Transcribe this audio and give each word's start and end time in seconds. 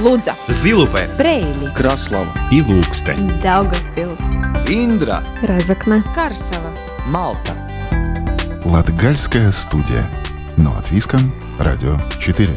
Лудза, 0.00 0.34
Зилупе, 0.48 1.10
Брейли, 1.18 1.66
Краслава 1.74 2.32
и 2.50 2.62
Лукстен. 2.62 3.28
Daugavpils, 3.42 4.18
Индра 4.66 5.22
Разокне, 5.42 6.02
Карсела. 6.14 6.72
Малта 7.04 7.54
Латгальская 8.64 9.52
студия. 9.52 10.08
Но 10.56 10.74
от 10.74 10.90
Виском, 10.90 11.34
Радио 11.58 11.98
4. 12.18 12.48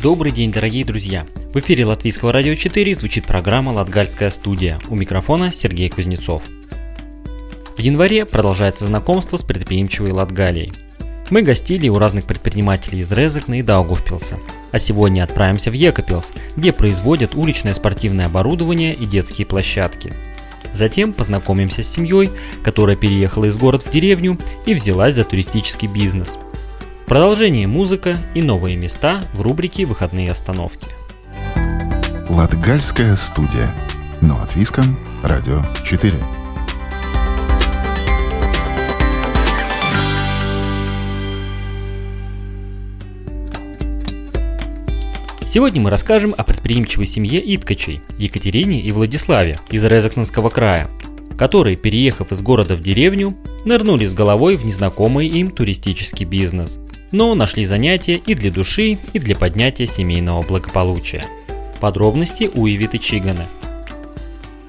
Добрый 0.00 0.30
день, 0.30 0.52
дорогие 0.52 0.84
друзья! 0.84 1.26
В 1.52 1.58
эфире 1.58 1.84
Латвийского 1.84 2.32
радио 2.32 2.54
4 2.54 2.94
звучит 2.94 3.26
программа 3.26 3.70
«Латгальская 3.70 4.30
студия». 4.30 4.78
У 4.88 4.94
микрофона 4.94 5.50
Сергей 5.50 5.88
Кузнецов. 5.88 6.44
В 7.80 7.82
январе 7.82 8.26
продолжается 8.26 8.84
знакомство 8.84 9.38
с 9.38 9.42
предприимчивой 9.42 10.12
Латгалией. 10.12 10.70
Мы 11.30 11.40
гостили 11.40 11.88
у 11.88 11.96
разных 11.96 12.26
предпринимателей 12.26 13.00
из 13.00 13.10
Резекна 13.10 13.60
и 13.60 13.62
Даугавпилса. 13.62 14.38
А 14.70 14.78
сегодня 14.78 15.22
отправимся 15.22 15.70
в 15.70 15.72
Екапилс, 15.72 16.34
где 16.56 16.74
производят 16.74 17.34
уличное 17.34 17.72
спортивное 17.72 18.26
оборудование 18.26 18.92
и 18.92 19.06
детские 19.06 19.46
площадки. 19.46 20.12
Затем 20.74 21.14
познакомимся 21.14 21.82
с 21.82 21.88
семьей, 21.88 22.30
которая 22.62 22.96
переехала 22.96 23.46
из 23.46 23.56
города 23.56 23.82
в 23.86 23.90
деревню 23.90 24.38
и 24.66 24.74
взялась 24.74 25.14
за 25.14 25.24
туристический 25.24 25.88
бизнес. 25.88 26.36
Продолжение 27.06 27.66
музыка 27.66 28.18
и 28.34 28.42
новые 28.42 28.76
места 28.76 29.22
в 29.32 29.40
рубрике 29.40 29.86
«Выходные 29.86 30.30
остановки». 30.30 30.88
Латгальская 32.28 33.16
студия. 33.16 33.74
Но 34.20 34.38
от 34.42 34.54
Виском, 34.54 34.98
Радио 35.22 35.64
4. 35.86 36.12
Сегодня 45.52 45.80
мы 45.80 45.90
расскажем 45.90 46.32
о 46.38 46.44
предприимчивой 46.44 47.06
семье 47.06 47.40
Иткачей, 47.40 48.02
Екатерине 48.18 48.80
и 48.82 48.92
Владиславе 48.92 49.58
из 49.72 49.84
Резакненского 49.84 50.48
края, 50.48 50.88
которые, 51.36 51.76
переехав 51.76 52.30
из 52.30 52.40
города 52.40 52.76
в 52.76 52.82
деревню, 52.82 53.36
нырнули 53.64 54.06
с 54.06 54.14
головой 54.14 54.56
в 54.56 54.64
незнакомый 54.64 55.26
им 55.26 55.50
туристический 55.50 56.24
бизнес, 56.24 56.78
но 57.10 57.34
нашли 57.34 57.64
занятия 57.64 58.14
и 58.14 58.34
для 58.34 58.52
души, 58.52 59.00
и 59.12 59.18
для 59.18 59.34
поднятия 59.34 59.88
семейного 59.88 60.42
благополучия. 60.42 61.24
Подробности 61.80 62.48
у 62.54 62.68
Ивиты 62.68 62.98
Чигана. 62.98 63.48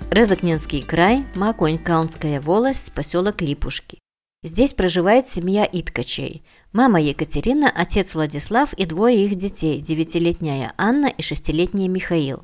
Резакненский 0.10 0.82
край, 0.82 1.26
Маконь-Каунская 1.36 2.42
волость, 2.42 2.92
поселок 2.92 3.44
Липушки. 3.44 4.00
Здесь 4.44 4.74
проживает 4.74 5.30
семья 5.30 5.64
Иткачей. 5.72 6.42
Мама 6.74 7.02
Екатерина, 7.02 7.70
отец 7.70 8.16
Владислав 8.16 8.72
и 8.72 8.86
двое 8.86 9.26
их 9.26 9.36
детей, 9.36 9.82
девятилетняя 9.82 10.72
Анна 10.78 11.08
и 11.08 11.22
шестилетняя 11.22 11.90
Михаил. 11.90 12.44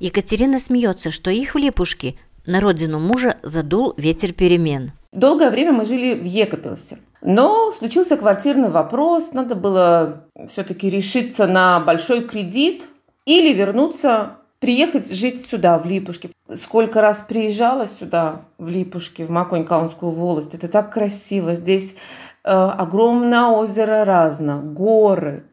Екатерина 0.00 0.60
смеется, 0.60 1.10
что 1.10 1.30
их 1.30 1.54
в 1.54 1.58
Липушке 1.58 2.16
на 2.44 2.60
родину 2.60 3.00
мужа 3.00 3.38
задул 3.42 3.94
ветер 3.96 4.34
перемен. 4.34 4.90
Долгое 5.12 5.50
время 5.50 5.72
мы 5.72 5.86
жили 5.86 6.12
в 6.12 6.24
Екапилсе. 6.24 6.98
Но 7.22 7.72
случился 7.72 8.18
квартирный 8.18 8.68
вопрос, 8.68 9.32
надо 9.32 9.54
было 9.54 10.24
все-таки 10.52 10.90
решиться 10.90 11.46
на 11.46 11.80
большой 11.80 12.24
кредит 12.24 12.86
или 13.24 13.54
вернуться, 13.54 14.36
приехать 14.58 15.10
жить 15.10 15.46
сюда, 15.50 15.78
в 15.78 15.86
Липушке. 15.86 16.28
Сколько 16.54 17.00
раз 17.00 17.24
приезжала 17.26 17.86
сюда, 17.86 18.42
в 18.58 18.68
Липушке, 18.68 19.24
в 19.24 19.30
Маконь-Каунскую 19.30 20.10
волость. 20.10 20.54
Это 20.54 20.68
так 20.68 20.92
красиво. 20.92 21.54
Здесь 21.54 21.94
огромное 22.42 23.46
озеро 23.46 24.04
Разно, 24.04 24.60
горы. 24.60 25.44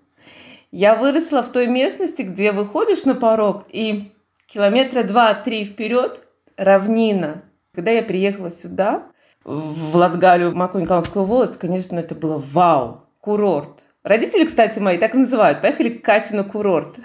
Я 0.72 0.96
выросла 0.96 1.41
в 1.41 1.50
той 1.50 1.68
местности, 1.68 2.23
где 2.23 2.51
выходишь 2.51 3.06
на 3.06 3.16
порог 3.16 3.63
и 3.69 4.12
километра 4.47 5.03
два-три 5.03 5.66
вперед 5.66 6.22
равнина. 6.57 7.44
Когда 7.74 7.91
я 7.91 8.03
приехала 8.03 8.51
сюда, 8.51 9.03
в 9.44 9.95
Латгалию, 9.95 10.51
в 10.51 10.56
Маконь-Каунскую 10.56 11.24
волость, 11.24 11.57
конечно, 11.57 12.00
это 12.00 12.16
было 12.16 12.38
вау, 12.45 13.03
курорт. 13.22 13.84
Родители, 14.03 14.45
кстати, 14.45 14.79
мои 14.79 14.97
так 14.97 15.13
называют. 15.13 15.62
Поехали 15.62 15.90
к 15.90 16.03
Кате 16.03 16.35
на 16.35 16.44
курорт. 16.44 16.97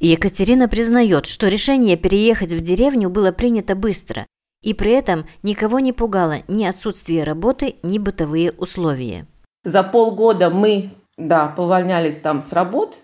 Екатерина 0.00 0.66
признает, 0.66 1.26
что 1.26 1.48
решение 1.48 1.96
переехать 1.96 2.52
в 2.52 2.60
деревню 2.62 3.10
было 3.10 3.32
принято 3.32 3.74
быстро, 3.76 4.26
и 4.62 4.74
при 4.74 4.92
этом 4.92 5.26
никого 5.42 5.80
не 5.80 5.92
пугало 5.92 6.38
ни 6.48 6.64
отсутствие 6.64 7.24
работы, 7.24 7.76
ни 7.82 7.98
бытовые 7.98 8.52
условия. 8.52 9.26
За 9.64 9.82
полгода 9.82 10.50
мы, 10.50 10.90
да, 11.16 11.48
повольнялись 11.48 12.16
там 12.16 12.42
с 12.42 12.52
работ, 12.52 12.96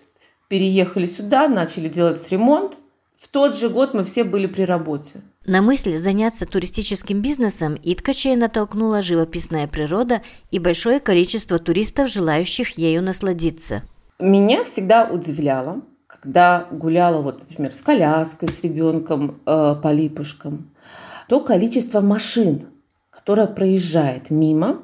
переехали 0.47 1.05
сюда, 1.05 1.47
начали 1.47 1.89
делать 1.89 2.25
ремонт. 2.31 2.73
В 3.19 3.27
тот 3.29 3.55
же 3.55 3.69
год 3.69 3.93
мы 3.93 4.03
все 4.03 4.23
были 4.23 4.45
при 4.45 4.61
работе. 4.61 5.21
На 5.45 5.61
мысль 5.61 5.97
заняться 5.97 6.45
туристическим 6.45 7.21
бизнесом 7.21 7.77
Иткачей 7.81 8.35
натолкнула 8.35 9.01
живописная 9.01 9.67
природа 9.67 10.21
и 10.51 10.59
большое 10.59 10.99
количество 10.99 11.57
туристов, 11.57 12.09
желающих 12.09 12.77
ею 12.77 13.01
насладиться. 13.01 13.83
Меня 14.19 14.65
всегда 14.65 15.05
удивляло, 15.05 15.81
когда 16.05 16.67
гуляла, 16.71 17.21
вот, 17.21 17.39
например, 17.39 17.71
с 17.71 17.81
коляской, 17.81 18.49
с 18.49 18.63
ребенком 18.63 19.39
э, 19.45 19.75
по 19.81 19.91
липушкам, 19.91 20.69
то 21.27 21.39
количество 21.39 22.01
машин, 22.01 22.67
которое 23.09 23.47
проезжает 23.47 24.29
мимо, 24.29 24.81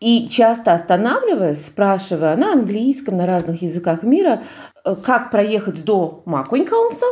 и 0.00 0.28
часто 0.28 0.74
останавливаясь, 0.74 1.66
спрашивая 1.66 2.36
на 2.36 2.52
английском, 2.52 3.16
на 3.16 3.26
разных 3.26 3.62
языках 3.62 4.02
мира, 4.04 4.44
э, 4.84 4.94
как 4.94 5.30
проехать 5.30 5.84
до 5.84 6.22
Маконькаунса, 6.24 7.06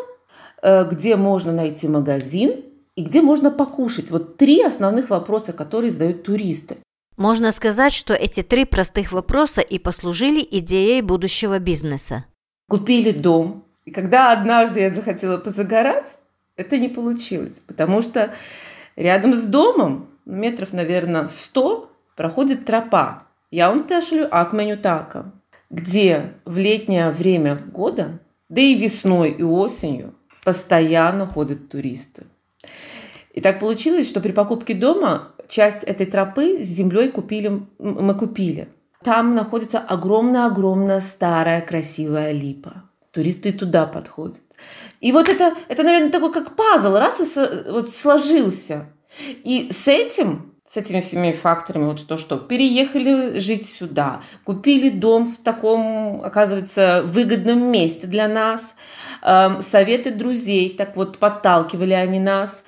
э, 0.62 0.88
где 0.88 1.16
можно 1.16 1.52
найти 1.52 1.88
магазин 1.88 2.60
и 2.94 3.02
где 3.02 3.22
можно 3.22 3.50
покушать. 3.50 4.10
Вот 4.10 4.36
три 4.36 4.62
основных 4.62 5.10
вопроса, 5.10 5.52
которые 5.52 5.90
задают 5.90 6.22
туристы. 6.22 6.76
Можно 7.16 7.50
сказать, 7.50 7.92
что 7.92 8.14
эти 8.14 8.42
три 8.42 8.64
простых 8.64 9.10
вопроса 9.10 9.62
и 9.62 9.78
послужили 9.78 10.46
идеей 10.48 11.00
будущего 11.00 11.58
бизнеса. 11.58 12.26
Купили 12.68 13.10
дом. 13.10 13.64
И 13.84 13.90
когда 13.90 14.32
однажды 14.32 14.80
я 14.80 14.90
захотела 14.90 15.38
позагорать, 15.38 16.06
это 16.56 16.78
не 16.78 16.88
получилось, 16.88 17.54
потому 17.66 18.02
что 18.02 18.34
рядом 18.96 19.34
с 19.34 19.42
домом, 19.42 20.08
метров, 20.24 20.72
наверное, 20.72 21.28
100, 21.28 21.92
проходит 22.16 22.64
тропа. 22.64 23.24
Яунстешлю 23.50 24.26
Акменю 24.30 24.76
Така, 24.76 25.32
где 25.70 26.34
в 26.44 26.58
летнее 26.58 27.10
время 27.10 27.56
года, 27.56 28.18
да 28.48 28.60
и 28.60 28.74
весной, 28.74 29.30
и 29.30 29.42
осенью, 29.42 30.14
постоянно 30.44 31.26
ходят 31.26 31.68
туристы. 31.68 32.26
И 33.32 33.40
так 33.40 33.60
получилось, 33.60 34.08
что 34.08 34.20
при 34.20 34.32
покупке 34.32 34.74
дома 34.74 35.32
часть 35.48 35.84
этой 35.84 36.06
тропы 36.06 36.64
с 36.64 36.66
землей 36.66 37.10
купили, 37.10 37.62
мы 37.78 38.14
купили. 38.14 38.68
Там 39.04 39.34
находится 39.34 39.78
огромная-огромная 39.78 41.00
старая 41.00 41.60
красивая 41.60 42.32
липа. 42.32 42.85
Туристы 43.16 43.50
туда 43.50 43.86
подходят. 43.86 44.42
И 45.00 45.10
вот 45.10 45.30
это, 45.30 45.54
это, 45.68 45.82
наверное, 45.82 46.10
такой 46.10 46.34
как 46.34 46.54
пазл, 46.54 46.96
раз 46.96 47.18
и 47.18 47.70
вот 47.70 47.88
сложился. 47.88 48.90
И 49.42 49.70
с 49.72 49.88
этим, 49.88 50.52
с 50.68 50.76
этими 50.76 51.00
всеми 51.00 51.32
факторами, 51.32 51.86
вот 51.86 52.06
то, 52.06 52.18
что 52.18 52.36
переехали 52.36 53.38
жить 53.38 53.74
сюда, 53.78 54.20
купили 54.44 54.90
дом 54.90 55.24
в 55.24 55.42
таком, 55.42 56.22
оказывается, 56.22 57.02
выгодном 57.06 57.72
месте 57.72 58.06
для 58.06 58.28
нас, 58.28 58.74
э, 59.22 59.62
советы 59.62 60.10
друзей, 60.10 60.76
так 60.76 60.94
вот 60.94 61.16
подталкивали 61.16 61.94
они 61.94 62.20
нас. 62.20 62.64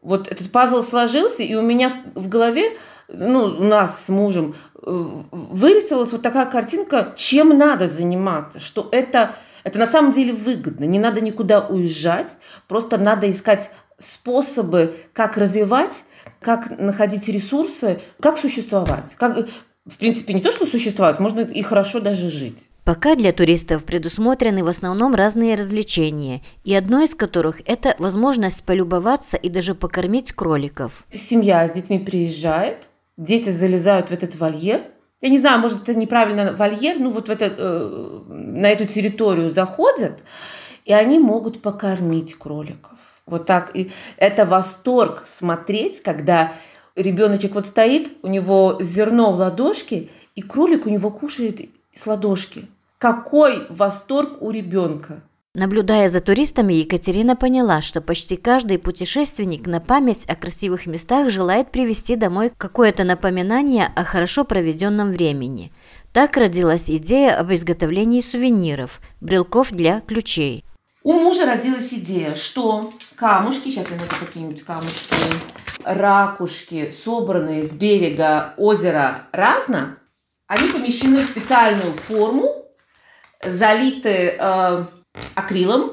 Вот 0.00 0.28
этот 0.28 0.50
пазл 0.50 0.82
сложился, 0.82 1.42
и 1.42 1.54
у 1.54 1.60
меня 1.60 1.92
в, 2.14 2.22
в 2.22 2.28
голове, 2.30 2.70
ну, 3.08 3.44
у 3.44 3.64
нас 3.64 4.06
с 4.06 4.08
мужем 4.08 4.54
вырисовалась 4.82 6.12
вот 6.12 6.22
такая 6.22 6.46
картинка, 6.46 7.12
чем 7.16 7.56
надо 7.56 7.88
заниматься, 7.88 8.60
что 8.60 8.88
это, 8.92 9.36
это 9.64 9.78
на 9.78 9.86
самом 9.86 10.12
деле 10.12 10.32
выгодно, 10.32 10.84
не 10.84 10.98
надо 10.98 11.20
никуда 11.20 11.66
уезжать, 11.66 12.30
просто 12.68 12.98
надо 12.98 13.30
искать 13.30 13.70
способы, 13.98 14.96
как 15.12 15.36
развивать, 15.36 16.02
как 16.40 16.78
находить 16.78 17.28
ресурсы, 17.28 18.00
как 18.20 18.38
существовать. 18.38 19.14
Как, 19.16 19.48
в 19.86 19.96
принципе, 19.98 20.34
не 20.34 20.40
то, 20.40 20.50
что 20.50 20.66
существовать, 20.66 21.20
можно 21.20 21.40
и 21.40 21.62
хорошо 21.62 22.00
даже 22.00 22.30
жить. 22.30 22.58
Пока 22.84 23.14
для 23.14 23.32
туристов 23.32 23.84
предусмотрены 23.84 24.64
в 24.64 24.68
основном 24.68 25.14
разные 25.14 25.54
развлечения, 25.54 26.42
и 26.64 26.74
одно 26.74 27.02
из 27.02 27.14
которых– 27.14 27.60
это 27.66 27.94
возможность 27.98 28.64
полюбоваться 28.64 29.36
и 29.36 29.50
даже 29.50 29.74
покормить 29.74 30.32
кроликов. 30.32 31.04
Семья 31.12 31.68
с 31.68 31.72
детьми 31.72 31.98
приезжает, 31.98 32.78
дети 33.18 33.50
залезают 33.50 34.08
в 34.08 34.12
этот 34.12 34.34
вольер. 34.36 34.82
Я 35.20 35.28
не 35.28 35.38
знаю, 35.38 35.60
может, 35.60 35.82
это 35.82 35.94
неправильно 35.94 36.52
вольер, 36.52 36.98
ну 36.98 37.10
вот 37.10 37.28
в 37.28 37.30
это, 37.30 37.52
э, 37.56 38.20
на 38.28 38.70
эту 38.70 38.86
территорию 38.86 39.50
заходят, 39.50 40.18
и 40.86 40.92
они 40.94 41.18
могут 41.18 41.60
покормить 41.60 42.34
кроликов. 42.34 42.98
Вот 43.26 43.44
так. 43.46 43.70
И 43.76 43.92
это 44.16 44.46
восторг 44.46 45.24
смотреть, 45.26 46.02
когда 46.02 46.54
ребеночек 46.96 47.54
вот 47.54 47.66
стоит, 47.66 48.10
у 48.22 48.28
него 48.28 48.78
зерно 48.80 49.32
в 49.32 49.38
ладошке, 49.38 50.08
и 50.34 50.42
кролик 50.42 50.86
у 50.86 50.88
него 50.88 51.10
кушает 51.10 51.60
с 51.92 52.06
ладошки. 52.06 52.66
Какой 52.98 53.66
восторг 53.68 54.40
у 54.40 54.50
ребенка! 54.50 55.22
Наблюдая 55.52 56.08
за 56.08 56.20
туристами, 56.20 56.74
Екатерина 56.74 57.34
поняла, 57.34 57.82
что 57.82 58.00
почти 58.00 58.36
каждый 58.36 58.78
путешественник 58.78 59.66
на 59.66 59.80
память 59.80 60.24
о 60.28 60.36
красивых 60.36 60.86
местах 60.86 61.28
желает 61.28 61.72
привезти 61.72 62.14
домой 62.14 62.52
какое-то 62.56 63.02
напоминание 63.02 63.90
о 63.96 64.04
хорошо 64.04 64.44
проведенном 64.44 65.10
времени. 65.10 65.72
Так 66.12 66.36
родилась 66.36 66.88
идея 66.88 67.36
об 67.36 67.52
изготовлении 67.52 68.20
сувениров, 68.20 69.00
брелков 69.20 69.72
для 69.72 70.00
ключей. 70.02 70.64
У 71.02 71.14
мужа 71.14 71.46
родилась 71.46 71.92
идея, 71.94 72.36
что 72.36 72.88
камушки, 73.16 73.70
сейчас 73.70 73.90
я 73.90 73.96
найду 73.96 74.14
какие-нибудь 74.20 74.62
камушки, 74.62 75.14
ракушки, 75.82 76.92
собранные 76.92 77.64
с 77.64 77.72
берега 77.72 78.54
озера 78.56 79.26
Разно, 79.32 79.98
они 80.46 80.70
помещены 80.70 81.22
в 81.22 81.26
специальную 81.26 81.92
форму, 81.92 82.54
залиты 83.44 84.36
э, 84.38 84.86
акрилом, 85.34 85.92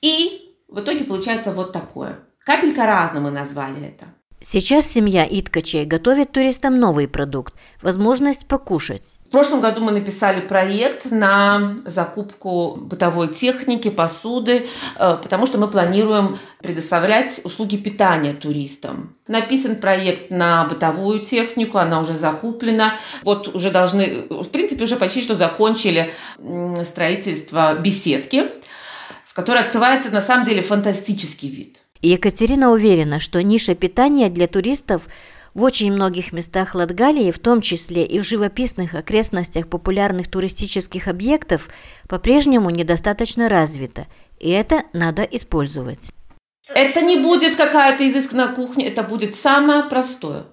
и 0.00 0.56
в 0.68 0.80
итоге 0.80 1.04
получается 1.04 1.52
вот 1.52 1.72
такое. 1.72 2.20
Капелька 2.38 2.86
разно 2.86 3.20
мы 3.20 3.30
назвали 3.30 3.86
это. 3.86 4.06
Сейчас 4.48 4.86
семья 4.86 5.26
Иткачей 5.28 5.84
готовит 5.86 6.30
туристам 6.30 6.78
новый 6.78 7.08
продукт– 7.08 7.52
возможность 7.82 8.46
покушать. 8.46 9.18
В 9.26 9.30
прошлом 9.32 9.60
году 9.60 9.82
мы 9.82 9.90
написали 9.90 10.40
проект 10.40 11.10
на 11.10 11.74
закупку 11.84 12.76
бытовой 12.76 13.34
техники, 13.34 13.90
посуды, 13.90 14.68
э, 15.00 15.18
потому 15.20 15.46
что 15.46 15.58
мы 15.58 15.66
планируем 15.66 16.38
предоставлять 16.62 17.40
услуги 17.42 17.76
питания 17.76 18.34
туристам. 18.34 19.16
Написан 19.26 19.74
проект 19.74 20.30
на 20.30 20.64
бытовую 20.66 21.24
технику, 21.24 21.78
она 21.78 21.98
уже 21.98 22.14
закуплена. 22.14 22.94
Вот 23.24 23.52
уже 23.52 23.72
должны, 23.72 24.28
в 24.30 24.48
принципе, 24.50 24.84
уже 24.84 24.94
почти 24.94 25.22
что 25.22 25.34
закончили 25.34 26.14
строительство 26.84 27.74
беседки, 27.74 28.44
с 29.24 29.32
которой 29.32 29.62
открывается 29.62 30.12
на 30.12 30.20
самом 30.20 30.44
деле 30.44 30.62
фантастический 30.62 31.48
вид– 31.48 31.80
Екатерина 32.02 32.70
уверена, 32.70 33.20
что 33.20 33.42
ниша 33.42 33.74
питания 33.74 34.28
для 34.28 34.46
туристов 34.46 35.02
в 35.54 35.62
очень 35.62 35.92
многих 35.92 36.32
местах 36.32 36.74
Латгалии, 36.74 37.30
в 37.30 37.38
том 37.38 37.62
числе 37.62 38.04
и 38.04 38.20
в 38.20 38.24
живописных 38.24 38.94
окрестностях 38.94 39.68
популярных 39.68 40.30
туристических 40.30 41.08
объектов, 41.08 41.68
по-прежнему 42.08 42.68
недостаточно 42.70 43.48
развита, 43.48 44.06
и 44.38 44.50
это 44.50 44.82
надо 44.92 45.22
использовать. 45.22 46.10
Это 46.74 47.00
не 47.00 47.16
будет 47.16 47.56
какая-то 47.56 48.08
изысканная 48.08 48.48
кухня, 48.48 48.88
это 48.88 49.02
будет 49.02 49.34
самое 49.34 49.84
простое. 49.84 50.44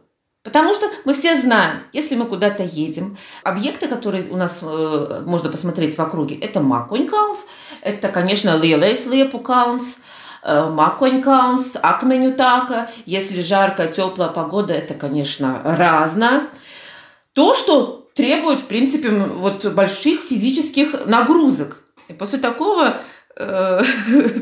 Потому 0.44 0.74
что 0.74 0.89
мы 1.06 1.13
все 1.13 1.42
знаем, 1.42 1.84
если 1.94 2.16
мы 2.16 2.25
куда-то 2.25 2.63
едем, 2.63 3.18
объекты, 3.44 3.88
которые 3.88 4.25
у 4.30 4.36
нас 4.36 4.60
э, 4.62 5.24
можно 5.25 5.50
посмотреть 5.50 5.98
в 5.98 6.01
округе, 6.01 6.36
это 6.36 6.60
Макунькаунс, 6.60 7.46
это, 7.81 8.10
конечно, 8.10 8.57
Лиелейс 8.57 9.06
Лиепукаунс, 9.06 10.00
Э, 10.44 10.68
Маконькаунс, 10.69 11.78
Акменютака. 11.81 12.90
Если 13.06 13.42
жаркая, 13.42 13.88
теплая 13.88 14.30
погода, 14.30 14.74
это, 14.74 14.94
конечно, 14.94 15.62
разно. 15.63 16.50
То, 17.34 17.56
что 17.56 18.10
требует, 18.13 18.60
в 18.60 18.66
принципе, 18.66 19.10
вот 19.10 19.66
больших 19.66 20.19
физических 20.19 21.06
нагрузок. 21.06 21.84
И 22.10 22.13
после 22.13 22.40
такого 22.40 22.98
э, 23.38 23.81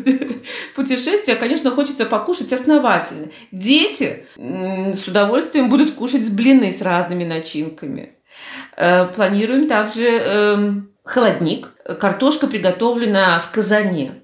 путешествия, 0.76 1.36
конечно, 1.36 1.70
хочется 1.70 2.06
покушать 2.06 2.52
основательно. 2.52 3.28
Дети 3.52 4.26
с 4.36 5.08
удовольствием 5.08 5.70
будут 5.70 5.94
кушать 5.94 6.32
блины 6.32 6.74
с 6.74 6.82
разными 6.82 7.26
начинками. 7.26 8.14
Э, 8.76 9.06
планируем 9.06 9.68
также 9.68 10.08
эм, 10.08 10.92
холодник. 11.04 11.70
Картошка 12.00 12.48
приготовлена 12.48 13.40
в 13.40 13.52
казане. 13.52 14.22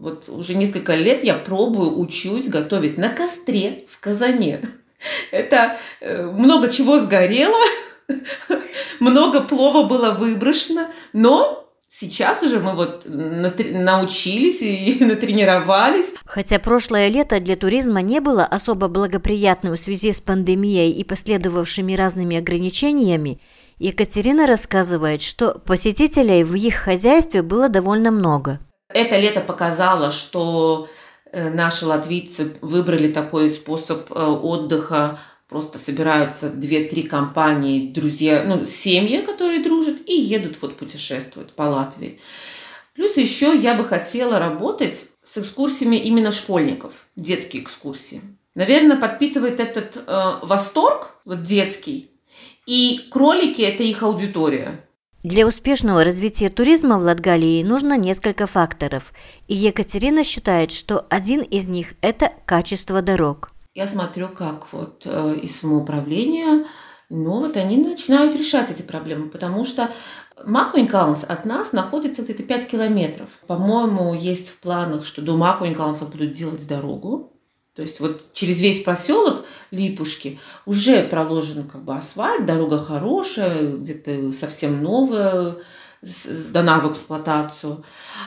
Вот 0.00 0.30
уже 0.30 0.54
несколько 0.54 0.94
лет 0.94 1.22
я 1.22 1.34
пробую, 1.34 1.98
учусь 1.98 2.48
готовить 2.48 2.96
на 2.96 3.10
костре 3.10 3.84
в 3.86 4.00
казане. 4.00 4.62
Это 5.30 5.76
э, 6.00 6.22
много 6.22 6.70
чего 6.70 6.98
сгорело, 6.98 7.58
много 9.00 9.42
плова 9.42 9.86
было 9.86 10.12
выброшено, 10.12 10.88
но 11.12 11.58
Сейчас 11.92 12.44
уже 12.44 12.60
мы 12.60 12.76
вот 12.76 13.04
научились 13.04 14.62
и 14.62 15.04
натренировались. 15.04 16.06
Хотя 16.24 16.60
прошлое 16.60 17.08
лето 17.08 17.40
для 17.40 17.56
туризма 17.56 18.00
не 18.00 18.20
было 18.20 18.44
особо 18.44 18.86
благоприятным 18.86 19.74
в 19.74 19.80
связи 19.80 20.12
с 20.12 20.20
пандемией 20.20 20.92
и 20.92 21.02
последовавшими 21.02 21.94
разными 21.94 22.36
ограничениями, 22.36 23.40
Екатерина 23.80 24.46
рассказывает, 24.46 25.20
что 25.20 25.58
посетителей 25.58 26.44
в 26.44 26.54
их 26.54 26.76
хозяйстве 26.76 27.42
было 27.42 27.68
довольно 27.68 28.12
много. 28.12 28.60
Это 28.92 29.18
лето 29.18 29.40
показало, 29.40 30.10
что 30.10 30.88
э, 31.32 31.50
наши 31.50 31.86
латвийцы 31.86 32.54
выбрали 32.60 33.10
такой 33.10 33.50
способ 33.50 34.10
э, 34.10 34.14
отдыха. 34.14 35.18
Просто 35.48 35.78
собираются 35.78 36.48
две-три 36.48 37.02
компании, 37.02 37.88
друзья, 37.88 38.44
ну, 38.46 38.66
семьи, 38.66 39.20
которые 39.20 39.62
дружат, 39.62 39.96
и 40.06 40.14
едут 40.14 40.56
вот 40.60 40.76
путешествуют 40.76 41.52
по 41.54 41.62
Латвии. 41.62 42.20
Плюс 42.94 43.16
еще 43.16 43.56
я 43.56 43.74
бы 43.74 43.84
хотела 43.84 44.38
работать 44.38 45.06
с 45.22 45.38
экскурсиями 45.38 45.96
именно 45.96 46.30
школьников, 46.30 47.06
детские 47.16 47.62
экскурсии. 47.62 48.20
Наверное, 48.54 48.96
подпитывает 48.96 49.60
этот 49.60 49.96
э, 49.96 50.32
восторг, 50.42 51.16
вот 51.24 51.42
детский, 51.42 52.10
и 52.66 53.08
кролики– 53.10 53.62
это 53.62 53.82
их 53.82 54.02
аудитория. 54.02 54.84
Для 55.22 55.46
успешного 55.46 56.02
развития 56.02 56.48
туризма 56.48 56.98
в 56.98 57.02
Латгалии 57.02 57.62
нужно 57.62 57.98
несколько 57.98 58.46
факторов, 58.46 59.12
и 59.48 59.54
Екатерина 59.54 60.24
считает, 60.24 60.72
что 60.72 61.04
один 61.10 61.42
из 61.42 61.66
них– 61.66 61.92
это 62.00 62.32
качество 62.46 63.02
дорог. 63.02 63.52
Я 63.74 63.86
смотрю, 63.86 64.30
как 64.30 64.72
вот 64.72 65.02
э, 65.04 65.36
из 65.42 65.60
самоуправления, 65.60 66.64
ну 67.10 67.40
вот 67.40 67.58
они 67.58 67.76
начинают 67.76 68.34
решать 68.34 68.70
эти 68.70 68.80
проблемы, 68.80 69.28
потому 69.28 69.66
что 69.66 69.90
Макуинкаунс 70.42 71.24
от 71.24 71.44
нас 71.44 71.72
находится 71.72 72.22
где-то 72.22 72.42
5 72.42 72.66
километров. 72.66 73.28
По-моему, 73.46 74.14
есть 74.14 74.48
в 74.48 74.58
планах, 74.60 75.04
что 75.04 75.20
до 75.20 75.36
Макуинкаунса 75.36 76.06
будут 76.06 76.32
делать 76.32 76.66
дорогу. 76.66 77.34
То 77.80 77.84
есть 77.84 77.98
вот 77.98 78.34
через 78.34 78.60
весь 78.60 78.82
поселок 78.82 79.46
Липушки 79.70 80.38
уже 80.66 81.02
проложен 81.02 81.66
как 81.66 81.82
бы 81.82 81.96
асфальт, 81.96 82.44
дорога 82.44 82.78
хорошая, 82.78 83.72
где-то 83.72 84.32
совсем 84.32 84.82
новая, 84.82 85.56
сдана 86.02 86.78
в 86.80 86.90
эксплуатацию. 86.90 87.82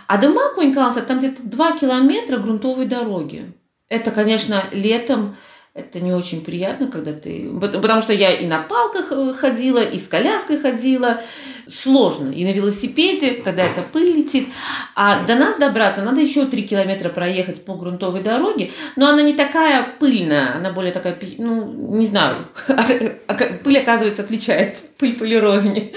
А 0.08 0.18
до 0.18 0.30
Макунькалса 0.30 1.04
там 1.04 1.20
где-то 1.20 1.44
2 1.44 1.78
километра 1.78 2.38
грунтовой 2.38 2.88
дороги. 2.88 3.54
Это, 3.90 4.10
конечно, 4.10 4.64
летом 4.72 5.36
это 5.76 6.00
не 6.00 6.14
очень 6.14 6.44
приятно, 6.44 6.88
когда 6.88 7.14
ты... 7.14 7.50
Потому 7.60 8.00
что 8.00 8.14
я 8.14 8.32
и 8.32 8.46
на 8.46 8.62
палках 8.62 9.12
э, 9.12 9.34
ходила, 9.34 9.84
и 9.84 9.98
с 9.98 10.08
коляской 10.08 10.60
ходила. 10.60 11.22
Сложно. 11.68 12.30
И 12.30 12.46
на 12.46 12.52
велосипеде, 12.52 13.42
когда 13.44 13.64
эта 13.64 13.82
пыль 13.82 14.16
летит. 14.16 14.50
А 14.96 15.26
до 15.26 15.34
нас 15.34 15.58
добраться 15.58 16.04
надо 16.04 16.22
еще 16.22 16.46
три 16.46 16.62
километра 16.62 17.10
проехать 17.10 17.66
по 17.66 17.74
грунтовой 17.74 18.22
дороге. 18.22 18.70
Но 18.96 19.08
она 19.08 19.24
не 19.24 19.34
такая 19.34 19.96
пыльная. 20.00 20.58
Она 20.58 20.72
более 20.72 20.94
такая, 20.94 21.18
ну, 21.40 21.66
не 21.98 22.06
знаю. 22.06 22.36
Пыль, 23.64 23.80
оказывается, 23.80 24.22
отличается. 24.22 24.84
Пыль 25.00 25.16
пыли 25.16 25.38
розни. 25.38 25.92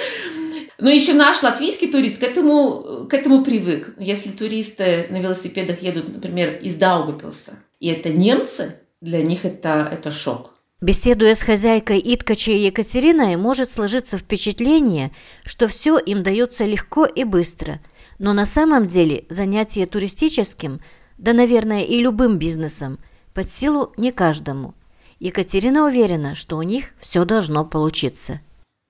Но 0.78 0.88
еще 0.88 1.12
наш 1.12 1.42
латвийский 1.42 1.88
турист 1.88 2.18
к 2.18 2.22
этому, 2.22 3.06
к 3.10 3.12
этому 3.12 3.44
привык. 3.44 3.94
Если 3.98 4.30
туристы 4.30 5.06
на 5.10 5.18
велосипедах 5.18 5.82
едут, 5.82 6.08
например, 6.08 6.58
из 6.62 6.76
Даугапилса, 6.76 7.58
и 7.78 7.88
это 7.88 8.08
немцы, 8.08 8.76
для 9.00 9.22
них 9.22 9.44
это, 9.44 9.88
это 9.90 10.10
шок. 10.10 10.54
Беседуя 10.80 11.34
с 11.34 11.40
хозяйкой 11.40 12.00
Иткача 12.04 12.52
и 12.52 12.66
Екатериной, 12.66 13.36
может 13.36 13.70
сложиться 13.70 14.18
впечатление, 14.18 15.10
что 15.44 15.68
все 15.68 15.98
им 15.98 16.22
дается 16.22 16.64
легко 16.64 17.06
и 17.06 17.24
быстро. 17.24 17.80
Но 18.18 18.34
на 18.34 18.44
самом 18.44 18.84
деле 18.84 19.24
занятие 19.30 19.86
туристическим, 19.86 20.80
да, 21.16 21.32
наверное, 21.32 21.84
и 21.84 22.00
любым 22.00 22.38
бизнесом, 22.38 22.98
под 23.32 23.50
силу 23.50 23.94
не 23.96 24.12
каждому. 24.12 24.74
Екатерина 25.18 25.86
уверена, 25.86 26.34
что 26.34 26.58
у 26.58 26.62
них 26.62 26.92
все 27.00 27.24
должно 27.24 27.64
получиться. 27.64 28.40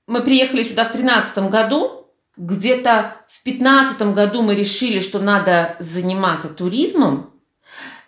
Мы 0.08 0.22
приехали 0.22 0.64
сюда 0.64 0.84
в 0.84 0.92
2013 0.92 1.38
году. 1.50 2.08
Где-то 2.36 3.16
в 3.28 3.44
2015 3.44 4.02
году 4.12 4.42
мы 4.42 4.56
решили, 4.56 5.00
что 5.00 5.20
надо 5.20 5.76
заниматься 5.78 6.48
туризмом, 6.48 7.30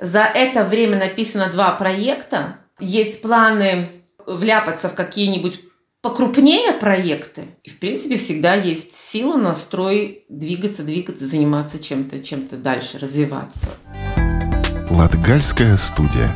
за 0.01 0.23
это 0.23 0.65
время 0.65 0.99
написано 0.99 1.51
два 1.51 1.73
проекта. 1.73 2.59
Есть 2.79 3.21
планы 3.21 3.91
вляпаться 4.27 4.89
в 4.89 4.95
какие-нибудь 4.95 5.61
покрупнее 6.03 6.73
проекты. 6.73 7.57
И, 7.65 7.71
в 7.71 7.79
принципе, 7.79 8.17
всегда 8.17 8.55
есть 8.55 8.95
сила, 8.95 9.37
настрой 9.37 10.25
двигаться, 10.29 10.85
двигаться, 10.85 11.27
заниматься 11.27 11.83
чем-то, 11.83 12.21
чем-то 12.21 12.57
дальше, 12.57 12.99
развиваться. 12.99 13.71
Латгальская 14.91 15.77
студия. 15.77 16.33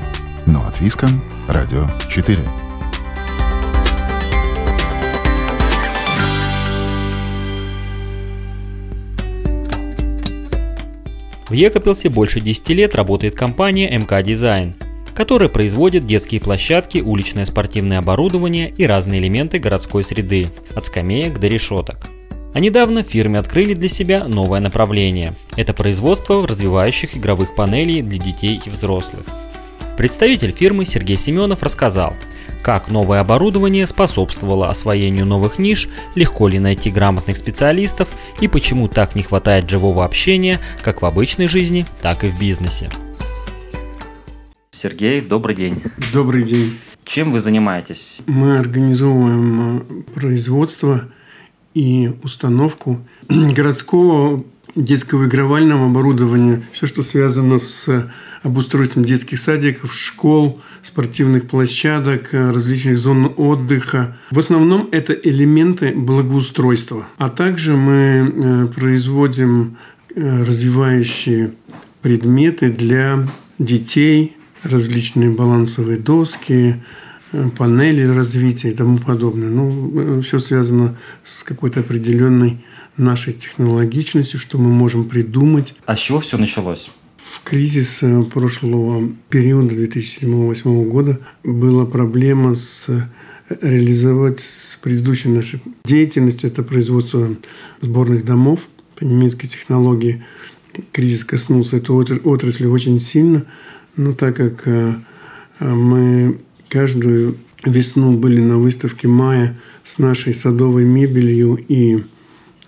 Но 0.47 0.67
от 0.67 0.81
Виском. 0.81 1.23
Радио 1.49 1.89
4. 2.11 2.72
В 11.53 11.55
Екопилсе 11.55 12.09
больше 12.09 12.41
10 12.41 12.71
лет 12.71 12.95
работает 12.95 13.35
компания 13.35 13.91
МК 13.91 14.23
Дизайн, 14.23 14.73
которая 15.15 15.51
производит 15.51 16.07
детские 16.07 16.41
площадки, 16.41 17.01
уличное 17.01 17.45
спортивное 17.45 17.99
оборудование 17.99 18.71
и 18.71 18.87
разные 18.87 19.21
элементы 19.21 19.59
городской 19.59 20.03
среды, 20.03 20.47
от 20.75 20.87
скамеек 20.87 21.39
до 21.39 21.49
решеток. 21.49 22.09
А 22.55 22.59
недавно 22.59 23.05
в 23.05 23.07
фирме 23.07 23.39
открыли 23.39 23.75
для 23.75 23.91
себя 23.91 24.27
новое 24.27 24.61
направление. 24.61 25.35
Это 25.55 25.75
производство 25.75 26.49
развивающих 26.49 27.19
игровых 27.19 27.55
панелей 27.55 28.01
для 28.01 28.17
детей 28.17 28.59
и 28.65 28.71
взрослых. 28.71 29.27
Представитель 29.99 30.53
фирмы 30.53 30.87
Сергей 30.87 31.19
Семенов 31.19 31.63
рассказал, 31.63 32.15
как 32.63 32.89
новое 32.89 33.21
оборудование 33.21 33.87
способствовало 33.87 34.69
освоению 34.69 35.27
новых 35.27 35.59
ниш, 35.59 35.89
легко 36.15 36.49
ли 36.49 36.59
найти 36.59 36.91
грамотных 36.91 37.37
специалистов 37.37 38.09
и 38.41 38.49
почему 38.49 38.89
так 38.89 39.17
не 39.17 39.23
хватает 39.23 39.69
живого 39.69 40.05
общения 40.05 40.61
как 40.83 41.03
в 41.03 41.07
обычной 41.07 41.49
жизни, 41.49 41.85
так 42.01 42.25
и 42.25 42.29
в 42.29 42.39
бизнесе. 42.39 42.89
Сергей, 44.71 45.21
добрый 45.21 45.55
день. 45.55 45.83
Добрый 46.13 46.45
день. 46.45 46.79
Чем 47.05 47.33
вы 47.33 47.41
занимаетесь? 47.41 48.19
Мы 48.27 48.59
организовываем 48.59 49.79
э, 49.79 50.03
производство 50.15 51.09
и 51.75 52.13
установку 52.23 53.01
городского 53.29 54.45
детского 54.75 55.27
игровального 55.27 55.87
оборудования, 55.87 56.63
все, 56.73 56.87
что 56.87 57.03
связано 57.03 57.59
с 57.59 58.09
обустройством 58.43 59.05
детских 59.05 59.39
садиков, 59.39 59.95
школ, 59.95 60.61
спортивных 60.83 61.49
площадок, 61.49 62.29
различных 62.33 62.99
зон 62.99 63.33
отдыха. 63.37 64.17
В 64.31 64.39
основном 64.39 64.89
это 64.93 65.13
элементы 65.13 65.93
благоустройства. 65.95 67.07
А 67.19 67.29
также 67.29 67.77
мы 67.77 67.95
э, 67.95 68.67
производим 68.75 69.79
э, 70.15 70.43
развивающие 70.43 71.53
предметы 72.01 72.71
для 72.71 73.29
детей, 73.59 74.37
различные 74.65 75.31
балансовые 75.31 75.99
доски, 75.99 76.83
Э, 77.33 77.49
панели 77.49 78.07
развития 78.07 78.71
и 78.71 78.75
тому 78.75 78.99
подобное. 78.99 79.49
Ну, 79.49 80.19
э, 80.19 80.23
все 80.23 80.39
связано 80.39 80.99
с 81.25 81.43
какой-то 81.43 81.81
определенной 81.81 82.65
нашей 82.99 83.33
технологичностью, 83.33 84.39
что 84.39 84.59
мы 84.59 84.69
можем 84.69 85.07
придумать. 85.09 85.75
А 85.87 85.97
с 85.97 86.01
чего 86.01 86.21
все 86.21 86.37
началось? 86.37 86.91
В 87.31 87.43
кризис 87.45 88.03
э, 88.03 88.23
прошлого 88.25 89.11
периода 89.29 89.75
2007-2008 89.75 90.89
года 90.89 91.21
была 91.45 91.87
проблема 91.87 92.55
с 92.55 92.89
реализовать 93.61 94.41
с 94.41 94.79
предыдущей 94.81 95.29
нашей 95.29 95.61
деятельностью, 95.85 96.51
это 96.51 96.63
производство 96.63 97.37
сборных 97.81 98.25
домов 98.25 98.61
по 98.97 99.05
немецкой 99.05 99.47
технологии. 99.47 100.25
Кризис 100.93 101.25
коснулся 101.25 101.77
этой 101.77 101.93
отрасли 101.93 102.67
очень 102.67 102.99
сильно, 102.99 103.45
но 103.97 104.15
так 104.15 104.37
как 104.37 104.67
мы 105.61 106.39
Каждую 106.73 107.37
весну 107.67 108.17
были 108.17 108.41
на 108.41 108.57
выставке 108.57 109.07
мая 109.07 109.61
с 109.85 109.99
нашей 109.99 110.33
садовой 110.33 110.87
мебелью 110.87 111.63
и 111.69 112.05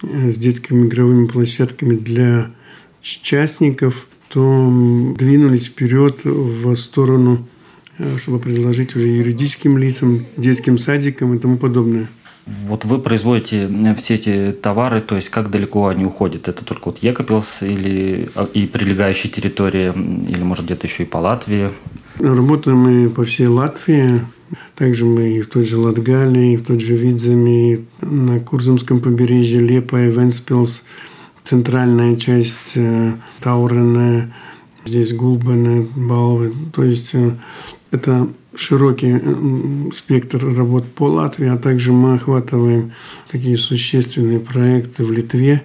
э, 0.03 0.31
с 0.31 0.37
детскими 0.37 0.87
игровыми 0.87 1.27
площадками 1.27 1.97
для 1.97 2.51
частников, 3.01 4.07
то 4.35 5.15
двинулись 5.17 5.67
вперед 5.67 6.25
в 6.25 6.75
сторону, 6.75 7.47
э, 7.99 8.19
чтобы 8.19 8.41
предложить 8.41 8.97
уже 8.97 9.07
юридическим 9.07 9.79
лицам, 9.79 10.27
детским 10.37 10.77
садикам 10.77 11.35
и 11.35 11.39
тому 11.39 11.57
подобное. 11.57 12.09
Вот 12.67 12.85
вы 12.85 12.99
производите 12.99 13.69
э, 13.71 13.95
все 13.95 14.17
эти 14.17 14.51
товары, 14.51 15.01
то 15.03 15.15
есть 15.15 15.29
как 15.29 15.51
далеко 15.51 15.87
они 15.87 16.05
уходят? 16.05 16.49
Это 16.49 16.65
только 16.65 16.87
вот 16.87 16.99
Екапилс 16.99 17.63
или 17.63 18.29
а, 18.35 18.49
и 18.53 18.67
прилегающие 18.67 19.33
территории, 19.33 19.93
или 20.29 20.43
может 20.43 20.65
где-то 20.65 20.89
еще 20.89 21.05
и 21.05 21.07
по 21.07 21.19
Латвии? 21.19 21.71
Работаем 22.19 22.79
мы 22.79 23.11
по 23.11 23.23
всей 23.23 23.47
Латвии. 23.47 24.21
Также 24.75 25.05
мы 25.05 25.37
и 25.37 25.41
в 25.43 25.49
той 25.49 25.65
же 25.65 25.79
Латгалии, 25.79 26.55
и 26.55 26.57
в 26.57 26.65
той 26.65 26.81
же 26.81 26.97
Видземе, 26.97 27.85
на 28.01 28.41
Курзамском 28.41 29.01
побережье, 29.01 29.61
Лепа, 29.61 29.97
Венспилс, 29.97 30.85
центральная 31.45 32.17
часть 32.17 32.73
э, 32.75 33.15
Таурена, 33.41 34.35
здесь 34.85 35.13
Гулбене, 35.13 35.87
Балвы. 35.95 36.55
То 36.73 36.83
есть 36.83 37.15
э, 37.15 37.37
это 37.91 38.29
широкий 38.57 39.21
э, 39.23 39.91
спектр 39.95 40.45
работ 40.45 40.87
по 40.95 41.05
Латвии, 41.05 41.49
а 41.49 41.59
также 41.59 41.93
мы 41.93 42.15
охватываем 42.15 42.93
такие 43.31 43.59
существенные 43.59 44.41
проекты 44.41 45.05
в 45.05 45.13
Литве, 45.13 45.63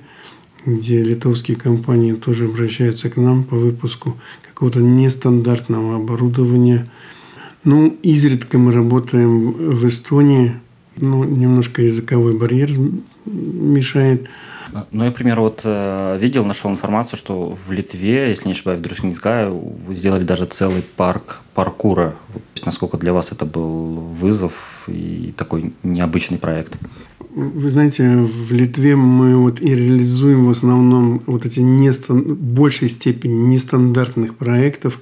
где 0.65 1.01
литовские 1.01 1.55
компании 1.55 2.13
тоже 2.13 2.45
обращаются 2.45 3.09
к 3.09 3.15
нам 3.15 3.45
по 3.45 3.55
выпуску 3.55 4.17
какого-то 4.47 4.81
нестандартного 4.81 5.95
оборудования. 5.95 6.85
Ну, 7.63 7.97
изредка 8.03 8.57
мы 8.57 8.73
работаем 8.73 9.51
в 9.51 9.87
Эстонии, 9.87 10.55
ну, 10.97 11.23
немножко 11.23 11.81
языковой 11.81 12.37
барьер 12.37 12.69
мешает. 13.25 14.27
Ну, 14.71 15.03
я, 15.03 15.09
например, 15.09 15.39
вот 15.39 15.61
э, 15.63 16.17
видел, 16.19 16.45
нашел 16.45 16.71
информацию, 16.71 17.17
что 17.17 17.57
в 17.67 17.71
Литве, 17.71 18.29
если 18.29 18.47
не 18.47 18.53
ошибаюсь, 18.53 18.79
в 18.79 18.83
Друскинская, 18.83 19.49
вы 19.49 19.95
сделали 19.95 20.23
даже 20.23 20.45
целый 20.45 20.81
парк 20.81 21.41
паркура. 21.53 22.15
Насколько 22.65 22.97
для 22.97 23.13
вас 23.13 23.31
это 23.31 23.45
был 23.45 23.95
вызов 24.19 24.53
и 24.87 25.33
такой 25.37 25.73
необычный 25.83 26.37
проект? 26.37 26.77
Вы 27.35 27.69
знаете, 27.69 28.17
в 28.17 28.51
Литве 28.51 28.95
мы 28.95 29.37
вот 29.37 29.61
и 29.61 29.75
реализуем 29.75 30.45
в 30.45 30.49
основном 30.49 31.21
вот 31.25 31.45
эти 31.45 31.59
нестан... 31.59 32.35
большей 32.35 32.89
степени 32.89 33.47
нестандартных 33.47 34.35
проектов, 34.35 34.99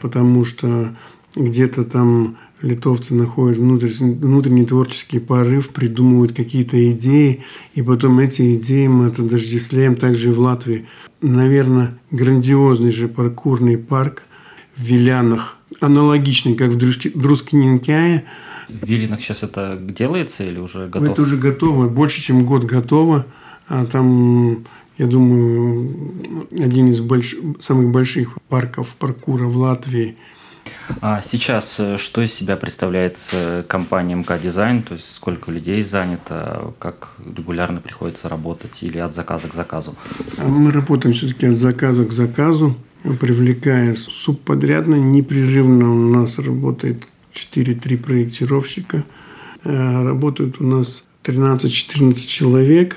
потому 0.00 0.44
что 0.44 0.94
где-то 1.34 1.84
там 1.84 2.36
литовцы 2.62 3.14
находят 3.14 3.58
внутренний, 3.58 4.14
внутренний 4.14 4.66
творческий 4.66 5.18
порыв, 5.18 5.70
придумывают 5.70 6.32
какие-то 6.32 6.90
идеи, 6.92 7.44
и 7.74 7.82
потом 7.82 8.18
эти 8.18 8.56
идеи 8.56 8.86
мы 8.86 9.06
отождествляем 9.06 9.96
также 9.96 10.28
и 10.28 10.32
в 10.32 10.40
Латвии. 10.40 10.86
Наверное, 11.20 11.98
грандиозный 12.10 12.90
же 12.90 13.08
паркурный 13.08 13.78
парк 13.78 14.24
в 14.76 14.82
Вилянах, 14.82 15.56
аналогичный, 15.80 16.54
как 16.54 16.70
в 16.70 16.76
Друскиненкяе, 16.76 18.24
в 18.68 18.86
Вилинах 18.86 19.22
сейчас 19.22 19.42
это 19.42 19.78
делается 19.80 20.44
или 20.44 20.58
уже 20.58 20.88
готово? 20.88 21.10
Это 21.10 21.22
уже 21.22 21.36
готово, 21.36 21.88
больше, 21.88 22.20
чем 22.20 22.44
год 22.44 22.64
готово. 22.64 23.26
А 23.66 23.86
там, 23.86 24.64
я 24.98 25.06
думаю, 25.06 25.94
один 26.52 26.88
из 26.88 27.00
больш... 27.00 27.34
самых 27.60 27.90
больших 27.90 28.38
парков 28.48 28.94
паркура 28.98 29.46
в 29.46 29.56
Латвии. 29.56 30.16
А 31.00 31.22
сейчас 31.22 31.76
э, 31.78 31.96
что 31.96 32.22
из 32.22 32.32
себя 32.32 32.56
представляет 32.56 33.18
э, 33.32 33.62
компания 33.66 34.14
МК 34.14 34.38
Дизайн? 34.38 34.82
То 34.82 34.94
есть 34.94 35.14
сколько 35.14 35.50
людей 35.50 35.82
занято, 35.82 36.72
как 36.78 37.10
регулярно 37.24 37.80
приходится 37.80 38.28
работать 38.28 38.82
или 38.82 38.98
от 38.98 39.14
заказа 39.14 39.48
к 39.48 39.54
заказу? 39.54 39.96
Мы 40.38 40.72
работаем 40.72 41.14
все-таки 41.14 41.46
от 41.46 41.56
заказа 41.56 42.04
к 42.04 42.12
заказу, 42.12 42.76
привлекая 43.20 43.94
субподрядно. 43.96 44.96
Непрерывно 44.96 45.90
у 45.92 46.14
нас 46.14 46.38
работает 46.38 47.04
4-3 47.32 47.96
проектировщика. 47.98 49.04
Э, 49.64 50.04
работают 50.04 50.60
у 50.60 50.64
нас 50.64 51.04
13-14 51.24 52.14
человек. 52.26 52.96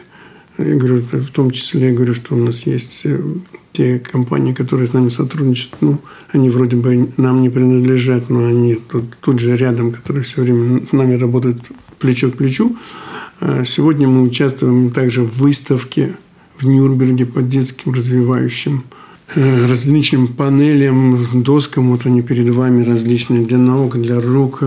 Я 0.58 0.75
говорю, 0.75 1.03
в 1.12 1.31
том 1.31 1.51
числе 1.51 1.89
я 1.89 1.93
говорю, 1.93 2.13
что 2.13 2.36
у 2.36 2.38
нас 2.38 2.65
есть 2.65 3.01
э, 3.05 3.20
те 3.72 4.00
компании, 4.00 4.53
которые 4.53 4.88
с 4.88 4.93
нами 4.93 5.10
сотрудничают, 5.10 5.75
ну, 5.81 6.00
они 6.31 6.50
вроде 6.50 6.75
бы 6.75 7.10
нам 7.17 7.41
не 7.41 7.50
принадлежат, 7.50 8.29
но 8.29 8.48
они 8.48 8.75
тут, 8.75 9.15
тут 9.22 9.39
же 9.39 9.55
рядом, 9.55 9.91
которые 9.91 10.24
все 10.24 10.41
время 10.41 10.86
с 10.86 10.91
нами 10.91 11.15
работают 11.15 11.62
плечо 12.00 12.31
к 12.31 12.38
плечу. 12.38 12.75
Э, 13.39 13.63
сегодня 13.65 14.08
мы 14.08 14.24
участвуем 14.24 14.91
также 14.91 15.24
в 15.24 15.38
выставке 15.38 16.15
в 16.58 16.65
Нюрнберге 16.65 17.25
по 17.25 17.41
детским 17.41 17.93
развивающим 17.93 18.84
Э, 19.34 19.65
различным 19.65 20.27
панелям, 20.27 21.41
доскам, 21.41 21.91
вот 21.91 22.05
они 22.05 22.22
перед 22.22 22.50
вами 22.50 22.84
различные 22.84 23.46
для 23.46 23.58
наук, 23.58 23.98
для 23.98 24.20
рук, 24.20 24.62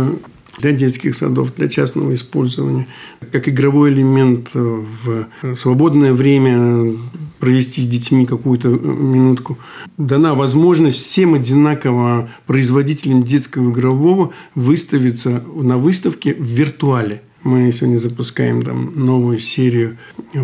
для 0.58 0.72
детских 0.72 1.16
садов, 1.16 1.54
для 1.54 1.68
частного 1.68 2.14
использования. 2.14 2.86
Как 3.32 3.48
игровой 3.48 3.90
элемент 3.92 4.50
в 4.54 5.28
свободное 5.58 6.12
время 6.12 6.96
провести 7.40 7.80
с 7.80 7.86
детьми 7.86 8.24
какую-то 8.24 8.68
минутку. 8.68 9.58
Дана 9.98 10.34
возможность 10.34 10.96
всем 10.96 11.34
одинаково 11.34 12.30
производителям 12.46 13.22
детского 13.22 13.70
игрового 13.70 14.32
выставиться 14.54 15.42
на 15.54 15.76
выставке 15.76 16.34
в 16.34 16.44
виртуале. 16.44 17.22
Мы 17.42 17.70
сегодня 17.72 17.98
запускаем 17.98 18.62
там 18.62 18.92
новую 18.94 19.40
серию 19.40 19.98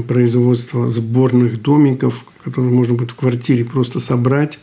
производства 0.06 0.90
сборных 0.90 1.62
домиков, 1.62 2.26
которые 2.44 2.74
можно 2.74 2.94
будет 2.94 3.12
в 3.12 3.16
квартире 3.16 3.64
просто 3.64 4.00
собрать. 4.00 4.58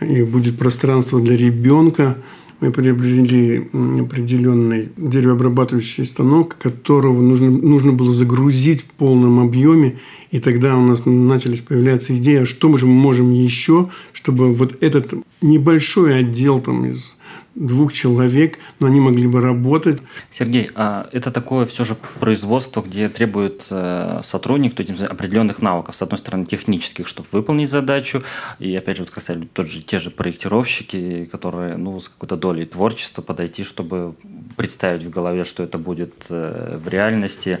И 0.00 0.22
будет 0.22 0.58
пространство 0.58 1.20
для 1.20 1.36
ребенка. 1.36 2.16
Мы 2.64 2.72
приобрели 2.72 3.68
определенный 4.00 4.88
деревообрабатывающий 4.96 6.06
станок, 6.06 6.56
которого 6.56 7.20
нужно, 7.20 7.50
нужно 7.50 7.92
было 7.92 8.10
загрузить 8.10 8.82
в 8.82 8.86
полном 8.86 9.38
объеме. 9.38 9.98
И 10.30 10.38
тогда 10.38 10.74
у 10.74 10.80
нас 10.80 11.02
начались 11.04 11.60
появляться 11.60 12.16
идеи, 12.16 12.42
а 12.42 12.46
что 12.46 12.70
мы 12.70 12.78
же 12.78 12.86
можем 12.86 13.32
еще, 13.32 13.90
чтобы 14.14 14.54
вот 14.54 14.82
этот 14.82 15.12
небольшой 15.42 16.20
отдел 16.20 16.58
там 16.58 16.86
из 16.86 17.16
двух 17.54 17.92
человек, 17.92 18.58
но 18.80 18.86
они 18.86 19.00
могли 19.00 19.26
бы 19.26 19.40
работать. 19.40 20.02
Сергей, 20.30 20.70
а 20.74 21.08
это 21.12 21.30
такое 21.30 21.66
все 21.66 21.84
же 21.84 21.96
производство, 22.18 22.82
где 22.82 23.08
требует 23.08 23.66
э, 23.70 24.20
сотрудник 24.24 24.74
определенных 24.74 25.62
навыков, 25.62 25.94
с 25.94 26.02
одной 26.02 26.18
стороны 26.18 26.46
технических, 26.46 27.06
чтобы 27.06 27.28
выполнить 27.32 27.70
задачу, 27.70 28.22
и 28.58 28.74
опять 28.74 28.96
же, 28.96 29.04
вот, 29.04 29.10
кстати, 29.10 29.48
тот 29.52 29.66
же, 29.66 29.82
те 29.82 29.98
же 29.98 30.10
проектировщики, 30.10 31.26
которые 31.30 31.76
ну, 31.76 32.00
с 32.00 32.08
какой-то 32.08 32.36
долей 32.36 32.64
творчества 32.64 33.22
подойти, 33.22 33.64
чтобы 33.64 34.14
представить 34.56 35.02
в 35.02 35.10
голове, 35.10 35.44
что 35.44 35.62
это 35.62 35.78
будет 35.78 36.26
э, 36.28 36.78
в 36.82 36.88
реальности, 36.88 37.60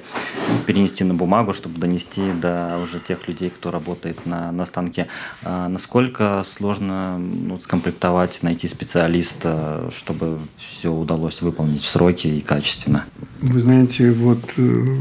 перенести 0.66 1.04
на 1.04 1.14
бумагу, 1.14 1.52
чтобы 1.52 1.78
донести 1.78 2.32
до 2.32 2.78
уже 2.82 3.00
тех 3.00 3.28
людей, 3.28 3.50
кто 3.50 3.70
работает 3.70 4.26
на, 4.26 4.50
на 4.52 4.66
станке. 4.66 5.08
А 5.42 5.68
насколько 5.68 6.42
сложно 6.44 7.18
ну, 7.18 7.58
скомплектовать, 7.58 8.42
найти 8.42 8.68
специалиста, 8.68 9.83
чтобы 9.90 10.38
все 10.58 10.92
удалось 10.92 11.40
выполнить 11.42 11.82
в 11.82 11.88
сроки 11.88 12.26
и 12.26 12.40
качественно? 12.40 13.04
Вы 13.40 13.60
знаете, 13.60 14.12
вот 14.12 14.40
э, 14.56 14.96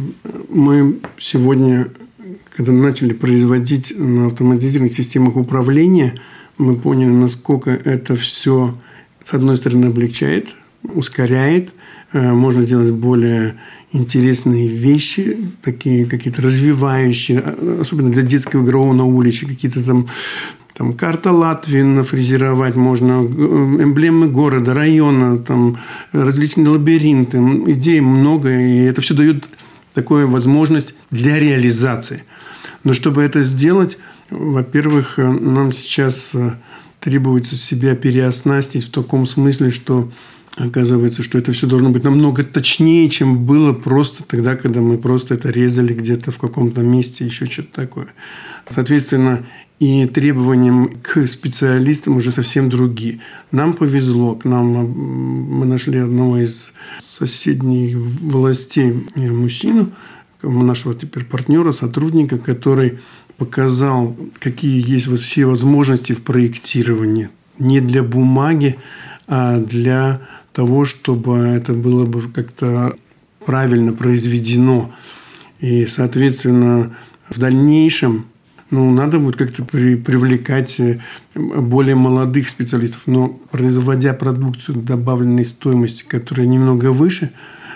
мы 0.49 0.99
сегодня, 1.17 1.89
когда 2.55 2.71
начали 2.71 3.13
производить 3.13 3.93
на 3.97 4.27
автоматизированных 4.27 4.93
системах 4.93 5.35
управления, 5.35 6.15
мы 6.57 6.75
поняли, 6.75 7.09
насколько 7.09 7.71
это 7.71 8.15
все, 8.15 8.77
с 9.25 9.33
одной 9.33 9.57
стороны, 9.57 9.85
облегчает, 9.87 10.49
ускоряет, 10.83 11.71
э, 12.11 12.31
можно 12.31 12.63
сделать 12.63 12.91
более 12.91 13.55
интересные 13.93 14.67
вещи, 14.67 15.51
такие 15.61 16.05
какие-то 16.05 16.41
развивающие, 16.41 17.39
а, 17.39 17.79
особенно 17.81 18.11
для 18.11 18.23
детского 18.23 18.63
игрового 18.65 18.93
на 18.93 19.05
улице, 19.05 19.45
какие-то 19.45 19.83
там 19.83 20.07
там 20.73 20.93
карта 20.93 21.31
Латвии 21.31 21.81
нафрезеровать 21.81 22.75
можно, 22.75 23.21
эмблемы 23.21 24.27
города, 24.27 24.73
района, 24.73 25.37
там 25.37 25.79
различные 26.11 26.67
лабиринты. 26.67 27.37
Идей 27.37 28.01
много, 28.01 28.49
и 28.49 28.83
это 28.85 29.01
все 29.01 29.13
дает 29.13 29.47
такую 29.93 30.27
возможность 30.27 30.95
для 31.11 31.39
реализации. 31.39 32.23
Но 32.83 32.93
чтобы 32.93 33.21
это 33.21 33.43
сделать, 33.43 33.99
во-первых, 34.31 35.17
нам 35.17 35.73
сейчас 35.73 36.31
э, 36.33 36.53
требуется 36.99 37.55
себя 37.55 37.95
переоснастить 37.95 38.85
в 38.85 38.91
таком 38.91 39.27
смысле, 39.27 39.69
что 39.69 40.11
оказывается, 40.55 41.23
что 41.23 41.37
это 41.37 41.51
все 41.51 41.67
должно 41.67 41.89
быть 41.89 42.03
намного 42.03 42.43
точнее, 42.43 43.09
чем 43.09 43.45
было 43.45 43.73
просто 43.73 44.23
тогда, 44.23 44.55
когда 44.55 44.81
мы 44.81 44.97
просто 44.97 45.33
это 45.33 45.49
резали 45.49 45.93
где-то 45.93 46.31
в 46.31 46.37
каком-то 46.37 46.81
месте, 46.81 47.25
еще 47.25 47.45
что-то 47.45 47.73
такое. 47.73 48.13
Соответственно, 48.69 49.45
и 49.79 50.05
требованиям 50.05 50.97
к 51.01 51.27
специалистам 51.27 52.15
уже 52.15 52.31
совсем 52.31 52.69
другие. 52.69 53.19
Нам 53.51 53.73
повезло, 53.73 54.35
к 54.35 54.45
нам 54.45 54.67
мы 54.67 55.65
нашли 55.65 55.99
одного 55.99 56.37
из 56.37 56.71
соседних 56.99 57.97
властей 57.97 59.05
э, 59.15 59.31
мужчину, 59.31 59.91
нашего 60.41 60.93
теперь 60.93 61.25
партнера, 61.25 61.71
сотрудника, 61.71 62.37
который 62.37 62.99
показал, 63.37 64.15
какие 64.39 64.81
есть 64.89 65.07
все 65.21 65.45
возможности 65.45 66.13
в 66.13 66.21
проектировании. 66.21 67.29
Не 67.59 67.81
для 67.81 68.03
бумаги, 68.03 68.77
а 69.27 69.59
для 69.59 70.21
того, 70.53 70.85
чтобы 70.85 71.37
это 71.39 71.73
было 71.73 72.05
бы 72.05 72.21
как-то 72.29 72.95
правильно 73.45 73.91
произведено. 73.91 74.93
И, 75.59 75.85
соответственно, 75.85 76.95
в 77.29 77.39
дальнейшем 77.39 78.25
ну, 78.73 78.91
надо 78.91 79.19
будет 79.19 79.35
как-то 79.35 79.63
при, 79.63 79.95
привлекать 79.95 80.79
э, 80.79 80.99
более 81.35 81.93
молодых 81.93 82.49
специалистов, 82.49 83.03
но 83.05 83.27
производя 83.51 84.13
продукцию 84.13 84.77
добавленной 84.77 85.45
стоимости, 85.45 86.03
которая 86.03 86.47
немного 86.47 86.91
выше, 86.91 87.31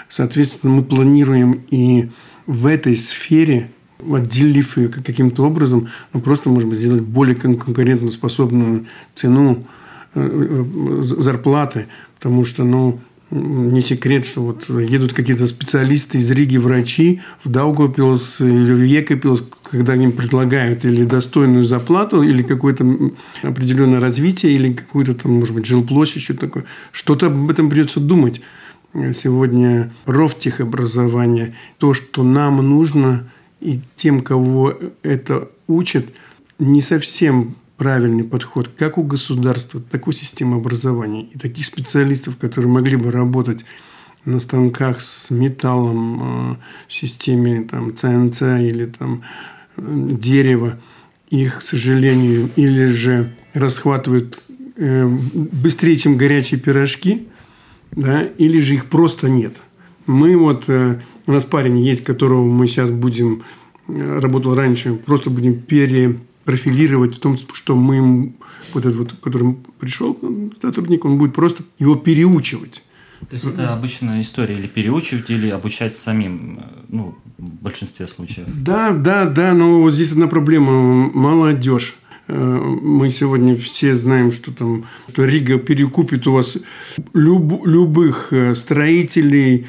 соответственно, 0.09 0.73
мы 0.73 0.83
планируем 0.83 1.61
и 1.69 2.09
в 2.47 2.65
этой 2.65 2.95
сфере 2.95 3.69
отделив 4.11 4.77
ее 4.77 4.89
каким-то 4.89 5.45
образом, 5.45 5.89
ну, 6.13 6.21
просто, 6.21 6.49
может 6.49 6.67
быть, 6.67 6.79
сделать 6.79 7.01
более 7.01 7.35
конкурентоспособную 7.35 8.87
цену 9.13 9.67
зарплаты, 10.17 11.87
потому 12.15 12.45
что, 12.45 12.63
ну, 12.63 12.99
не 13.29 13.81
секрет, 13.81 14.25
что 14.25 14.41
вот 14.41 14.69
едут 14.69 15.13
какие-то 15.13 15.47
специалисты 15.47 16.17
из 16.17 16.31
Риги, 16.31 16.57
врачи 16.57 17.21
в 17.43 17.49
Даугавпилс 17.49 18.39
или 18.39 18.71
в 18.71 18.83
Екапилс, 18.83 19.43
когда 19.69 19.95
им 19.95 20.13
предлагают 20.13 20.85
или 20.85 21.03
достойную 21.03 21.65
зарплату, 21.65 22.23
или 22.23 22.41
какое-то 22.41 22.85
определенное 23.43 23.99
развитие, 23.99 24.53
или 24.53 24.71
какую-то 24.71 25.13
там, 25.13 25.33
может 25.33 25.53
быть, 25.53 25.65
жилплощадь, 25.65 26.21
что-то 26.21 26.39
такое. 26.39 26.63
Что-то 26.93 27.27
об 27.27 27.49
этом 27.49 27.69
придется 27.69 27.99
думать. 27.99 28.41
Сегодня 28.93 29.91
профтехобразование, 30.05 31.55
то, 31.77 31.93
что 31.93 32.23
нам 32.23 32.57
нужно, 32.57 33.29
и 33.59 33.81
тем, 33.95 34.21
кого 34.21 34.73
это 35.03 35.49
учат, 35.67 36.05
не 36.59 36.81
совсем 36.81 37.55
правильный 37.77 38.23
подход 38.23 38.69
как 38.75 38.97
у 38.97 39.03
государства, 39.03 39.79
так 39.79 40.07
и 40.07 40.09
у 40.09 40.13
системы 40.13 40.57
образования. 40.57 41.23
И 41.33 41.37
таких 41.37 41.65
специалистов, 41.65 42.37
которые 42.37 42.69
могли 42.69 42.97
бы 42.97 43.11
работать 43.11 43.63
на 44.25 44.39
станках 44.39 45.01
с 45.01 45.29
металлом 45.31 46.21
э, 46.21 46.55
в 46.89 46.93
системе 46.93 47.63
там, 47.63 47.95
ЦНЦ 47.95 48.41
или 48.41 48.85
там, 48.85 49.23
э, 49.77 49.81
дерева, 50.11 50.79
их, 51.29 51.59
к 51.59 51.61
сожалению, 51.61 52.49
или 52.55 52.87
же 52.87 53.35
расхватывают 53.53 54.41
э, 54.75 55.05
быстрее, 55.07 55.95
чем 55.95 56.17
горячие 56.17 56.59
пирожки, 56.59 57.27
да, 57.91 58.23
или 58.23 58.59
же 58.59 58.75
их 58.75 58.87
просто 58.87 59.29
нет. 59.29 59.55
Мы 60.07 60.37
вот, 60.37 60.69
у 60.69 61.31
нас 61.31 61.43
парень 61.43 61.79
есть, 61.79 62.03
которого 62.03 62.45
мы 62.45 62.67
сейчас 62.67 62.91
будем, 62.91 63.43
работал 63.87 64.55
раньше, 64.55 64.93
просто 64.93 65.29
будем 65.29 65.61
пере 65.61 66.17
профилировать 66.47 67.15
в 67.15 67.19
том, 67.19 67.37
что 67.37 67.75
мы 67.75 67.97
им, 67.97 68.35
вот 68.73 68.85
этот 68.85 68.97
вот, 68.97 69.13
который 69.21 69.57
пришел 69.79 70.17
сотрудник, 70.61 71.03
он 71.03 71.17
будет 71.17 71.35
просто 71.35 71.63
его 71.77 71.95
переучивать. 71.95 72.83
То 73.19 73.33
есть 73.33 73.45
это 73.45 73.73
обычная 73.73 74.21
история 74.21 74.57
или 74.57 74.67
переучивать, 74.67 75.29
или 75.29 75.49
обучать 75.49 75.93
самим, 75.93 76.61
ну, 76.87 77.15
в 77.37 77.63
большинстве 77.63 78.07
случаев. 78.07 78.47
Да, 78.47 78.91
да, 78.91 79.25
да, 79.25 79.53
но 79.53 79.81
вот 79.81 79.93
здесь 79.93 80.13
одна 80.13 80.27
проблема. 80.27 80.71
Молодежь. 81.13 81.97
Э, 82.27 82.33
мы 82.37 83.09
сегодня 83.09 83.57
все 83.57 83.93
знаем, 83.93 84.31
что 84.31 84.53
там 84.53 84.85
что 85.09 85.25
Рига 85.25 85.57
перекупит 85.57 86.27
у 86.27 86.31
вас 86.31 86.57
люб, 87.13 87.65
любых 87.65 88.31
э, 88.31 88.55
строителей 88.55 89.67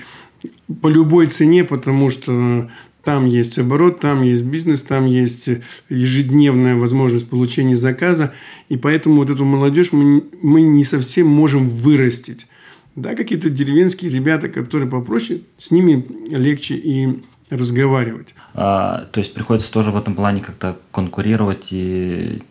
по 0.80 0.86
любой 0.86 1.26
цене, 1.26 1.64
потому 1.64 2.10
что 2.10 2.70
там 3.08 3.24
есть 3.24 3.58
оборот, 3.58 4.00
там 4.00 4.20
есть 4.20 4.44
бизнес, 4.44 4.82
там 4.82 5.06
есть 5.06 5.48
ежедневная 5.88 6.76
возможность 6.76 7.26
получения 7.26 7.74
заказа. 7.74 8.34
И 8.68 8.76
поэтому 8.76 9.16
вот 9.16 9.30
эту 9.30 9.46
молодежь 9.46 9.92
мы, 9.92 10.24
мы 10.42 10.60
не 10.60 10.84
совсем 10.84 11.26
можем 11.26 11.70
вырастить. 11.70 12.46
Да, 12.96 13.14
какие-то 13.14 13.48
деревенские 13.48 14.10
ребята, 14.10 14.50
которые 14.50 14.90
попроще, 14.90 15.40
с 15.56 15.70
ними 15.70 16.04
легче 16.28 16.74
и 16.74 17.22
разговаривать. 17.48 18.34
А, 18.52 19.06
то 19.10 19.20
есть 19.20 19.32
приходится 19.32 19.72
тоже 19.72 19.90
в 19.90 19.96
этом 19.96 20.14
плане 20.14 20.42
как-то 20.42 20.76
конкурировать 20.92 21.68
и 21.70 22.42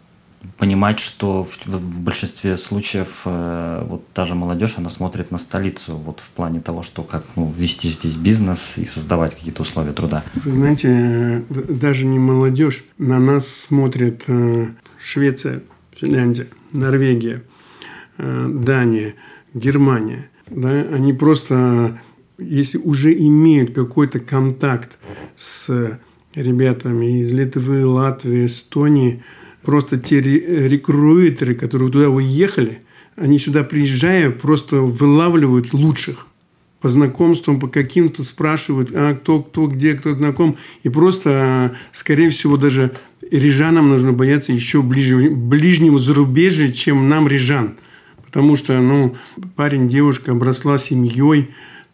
понимать, 0.58 1.00
что 1.00 1.44
в, 1.44 1.66
в 1.66 2.00
большинстве 2.00 2.58
случаев 2.58 3.08
э, 3.26 3.86
вот 3.88 4.08
та 4.14 4.26
же 4.26 4.36
молодежь, 4.36 4.76
она 4.78 4.90
смотрит 4.90 5.32
на 5.32 5.38
столицу 5.38 5.96
вот 5.96 6.20
в 6.20 6.30
плане 6.30 6.62
того, 6.62 6.84
что 6.84 7.04
как 7.04 7.26
ну, 7.36 7.54
вести 7.58 7.90
здесь 7.90 8.16
бизнес 8.16 8.60
и 8.78 8.86
создавать 8.86 9.36
какие-то 9.36 9.62
условия 9.62 9.94
труда. 9.94 10.24
Вы 10.36 10.52
знаете, 10.52 11.44
э, 11.50 11.74
даже 11.74 12.06
не 12.06 12.20
молодежь, 12.20 12.86
на 12.98 13.20
нас 13.20 13.48
смотрят 13.48 14.24
э, 14.28 14.68
Швеция, 15.00 15.64
Финляндия, 15.96 16.48
Норвегия, 16.72 17.44
э, 18.18 18.50
Дания, 18.52 19.16
Германия. 19.54 20.30
Да? 20.50 20.70
Они 20.70 21.14
просто, 21.14 22.00
если 22.38 22.78
уже 22.78 23.14
имеют 23.14 23.74
какой-то 23.74 24.20
контакт 24.20 24.98
с 25.36 26.00
ребятами 26.34 27.22
из 27.22 27.34
Литвы, 27.34 27.86
Латвии, 27.86 28.46
Эстонии– 28.46 29.24
просто 29.67 29.97
те 29.97 30.21
рекруитеры, 30.21 31.53
которые 31.53 31.91
туда 31.91 32.08
уехали, 32.08 32.80
они 33.17 33.38
сюда 33.38 33.65
приезжая, 33.65 34.32
просто 34.32 34.77
вылавливают 34.77 35.73
лучших 35.73 36.25
по 36.80 36.88
знакомствам, 36.88 37.60
по 37.60 37.67
каким-то 37.67 38.23
спрашивают, 38.23 38.91
а 38.93 39.15
кто, 39.15 39.41
кто, 39.41 39.67
где, 39.67 39.95
кто 39.95 40.15
знаком. 40.15 40.56
И 40.84 40.89
просто, 40.89 41.75
скорее 41.91 42.30
всего, 42.30 42.56
даже 42.56 42.93
рижанам 43.30 43.89
нужно 43.89 44.13
бояться 44.13 44.53
еще 44.53 44.82
ближе, 44.82 45.32
ближнего 45.32 45.99
зарубежья, 45.99 46.71
чем 46.71 47.10
нам 47.10 47.27
рижан. 47.27 47.75
Потому 48.25 48.56
что, 48.56 48.80
ну, 48.80 49.17
парень, 49.58 49.89
девушка 49.89 50.32
обросла 50.32 50.77
семьей, 50.77 51.49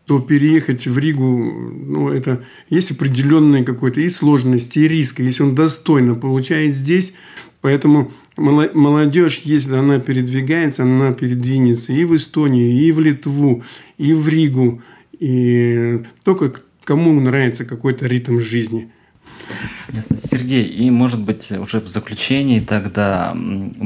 то 0.05 0.19
переехать 0.19 0.85
в 0.85 0.95
Ригу, 0.99 1.71
ну, 1.87 2.09
это 2.09 2.43
есть 2.69 2.91
определенные 2.91 3.63
какой-то 3.63 3.99
и 3.99 4.09
сложности, 4.09 4.77
и 4.77 4.87
риски. 4.87 5.23
Если 5.23 5.41
он 5.41 5.55
достойно 5.55 6.13
получает 6.13 6.75
здесь, 6.75 7.15
поэтому 7.63 8.11
молодежь, 8.37 9.41
если 9.45 9.75
она 9.75 9.97
передвигается, 9.99 10.83
она 10.83 11.13
передвинется 11.13 11.93
и 11.93 12.03
в 12.03 12.15
Эстонию, 12.15 12.71
и 12.71 12.91
в 12.91 12.99
Литву, 12.99 13.63
и 13.97 14.13
в 14.13 14.27
Ригу. 14.27 14.81
И 15.17 16.03
только 16.23 16.61
кому 16.83 17.17
нравится 17.19 17.63
какой-то 17.63 18.05
ритм 18.05 18.39
жизни. 18.39 18.91
Сергей, 20.31 20.65
и 20.65 20.89
может 20.89 21.21
быть 21.21 21.51
уже 21.51 21.79
в 21.79 21.87
заключении 21.87 22.59
тогда 22.59 23.35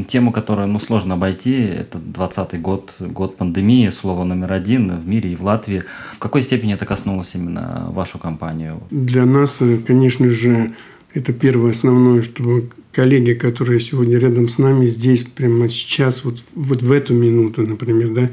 тему, 0.07 0.31
которую 0.31 0.67
ну, 0.67 0.79
сложно 0.79 1.13
обойти, 1.13 1.53
это 1.53 1.99
20 1.99 2.61
год, 2.61 2.95
год 2.99 3.37
пандемии, 3.37 3.89
слово 3.89 4.23
номер 4.23 4.53
один 4.53 4.97
в 4.97 5.07
мире 5.07 5.33
и 5.33 5.35
в 5.35 5.43
Латвии. 5.43 5.83
В 6.13 6.19
какой 6.19 6.41
степени 6.41 6.73
это 6.73 6.85
коснулось 6.85 7.31
именно 7.33 7.89
вашу 7.91 8.17
компанию? 8.17 8.81
Для 8.89 9.25
нас, 9.25 9.61
конечно 9.85 10.31
же, 10.31 10.73
это 11.13 11.33
первое 11.33 11.71
основное, 11.71 12.21
чтобы 12.21 12.69
коллеги, 12.97 13.33
которые 13.33 13.79
сегодня 13.79 14.17
рядом 14.17 14.49
с 14.49 14.57
нами, 14.57 14.87
здесь 14.87 15.23
прямо 15.23 15.69
сейчас, 15.69 16.23
вот, 16.23 16.39
вот 16.55 16.81
в 16.81 16.91
эту 16.91 17.13
минуту, 17.13 17.61
например, 17.61 18.09
да, 18.09 18.31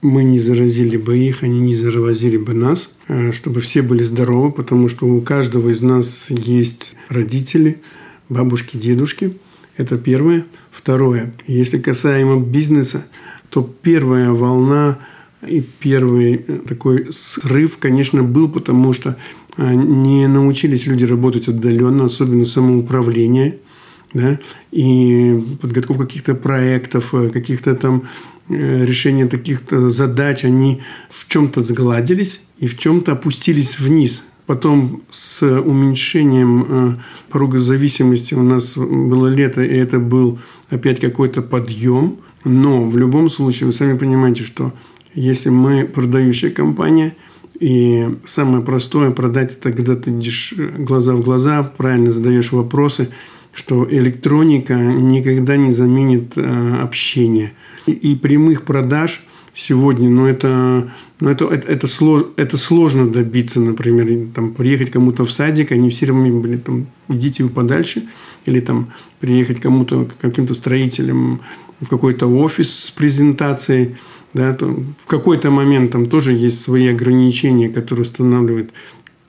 мы 0.00 0.24
не 0.24 0.38
заразили 0.38 0.96
бы 0.96 1.18
их, 1.18 1.42
они 1.42 1.60
не 1.60 1.74
заразили 1.74 2.38
бы 2.38 2.54
нас, 2.54 2.90
э, 3.08 3.32
чтобы 3.32 3.60
все 3.60 3.82
были 3.82 4.02
здоровы, 4.02 4.52
потому 4.52 4.88
что 4.88 5.06
у 5.06 5.20
каждого 5.20 5.68
из 5.68 5.82
нас 5.82 6.28
есть 6.30 6.96
родители, 7.10 7.82
бабушки, 8.30 8.78
дедушки. 8.78 9.36
Это 9.76 9.98
первое. 9.98 10.46
Второе. 10.70 11.34
Если 11.46 11.78
касаемо 11.78 12.40
бизнеса, 12.40 13.04
то 13.50 13.62
первая 13.82 14.30
волна 14.30 15.00
и 15.46 15.60
первый 15.60 16.36
э, 16.36 16.60
такой 16.66 17.08
срыв, 17.10 17.76
конечно, 17.76 18.22
был, 18.22 18.48
потому 18.48 18.94
что 18.94 19.18
э, 19.58 19.74
не 19.74 20.26
научились 20.26 20.86
люди 20.86 21.04
работать 21.04 21.48
отдаленно, 21.48 22.06
особенно 22.06 22.46
самоуправление– 22.46 23.58
да, 24.12 24.38
и 24.72 25.56
подготовка 25.60 26.06
каких-то 26.06 26.34
проектов, 26.34 27.14
э, 27.14 27.30
каких-то 27.30 27.74
там 27.74 28.04
э, 28.48 28.84
решения 28.84 29.26
таких 29.26 29.62
задач, 29.70 30.44
они 30.44 30.82
в 31.10 31.28
чем-то 31.28 31.62
сгладились 31.62 32.42
и 32.58 32.66
в 32.66 32.76
чем-то 32.78 33.12
опустились 33.12 33.78
вниз. 33.78 34.24
Потом 34.46 35.02
с 35.10 35.42
уменьшением 35.42 36.66
э, 36.68 36.96
порога 37.30 37.60
зависимости 37.60 38.34
у 38.34 38.42
нас 38.42 38.76
было 38.76 39.28
лето, 39.28 39.62
и 39.62 39.76
это 39.76 39.98
был 39.98 40.40
опять 40.70 41.00
какой-то 41.00 41.42
подъем. 41.42 42.18
Но 42.44 42.84
в 42.88 42.96
любом 42.96 43.30
случае, 43.30 43.68
вы 43.68 43.72
сами 43.72 43.96
понимаете, 43.96 44.44
что 44.44 44.72
если 45.14 45.50
мы 45.50 45.84
продающая 45.84 46.50
компания, 46.50 47.14
и 47.60 48.08
самое 48.26 48.64
простое 48.64 49.10
продать 49.10 49.52
это, 49.52 49.70
когда 49.70 49.94
ты 49.94 50.10
идешь 50.10 50.54
глаза 50.56 51.14
в 51.14 51.20
глаза, 51.20 51.62
правильно 51.62 52.12
задаешь 52.12 52.50
вопросы– 52.50 53.10
что 53.52 53.86
электроника 53.90 54.74
никогда 54.74 55.56
не 55.56 55.72
заменит 55.72 56.32
э, 56.36 56.80
общение. 56.82 57.52
И, 57.86 58.14
прямых 58.14 58.62
продаж 58.62 59.22
сегодня, 59.54 60.08
но 60.08 60.22
ну, 60.22 60.26
это, 60.26 60.48
но 60.48 60.92
ну, 61.20 61.30
это, 61.30 61.44
это, 61.46 61.66
это, 61.66 61.86
слож, 61.86 62.22
это 62.36 62.56
сложно 62.56 63.08
добиться, 63.08 63.60
например, 63.60 64.28
там, 64.34 64.54
приехать 64.54 64.90
кому-то 64.90 65.24
в 65.24 65.32
садик, 65.32 65.72
они 65.72 65.90
все 65.90 66.06
равно 66.06 66.40
были 66.40 66.56
там, 66.56 66.86
идите 67.08 67.42
вы 67.42 67.50
подальше, 67.50 68.04
или 68.46 68.60
там 68.60 68.92
приехать 69.18 69.60
кому-то, 69.60 70.08
каким-то 70.20 70.54
строителям 70.54 71.40
в 71.80 71.88
какой-то 71.88 72.26
офис 72.26 72.72
с 72.72 72.90
презентацией, 72.90 73.96
да, 74.32 74.54
то 74.54 74.66
в 74.66 75.06
какой-то 75.06 75.50
момент 75.50 75.90
там 75.90 76.06
тоже 76.06 76.32
есть 76.32 76.60
свои 76.60 76.86
ограничения, 76.88 77.68
которые 77.68 78.04
устанавливает 78.04 78.72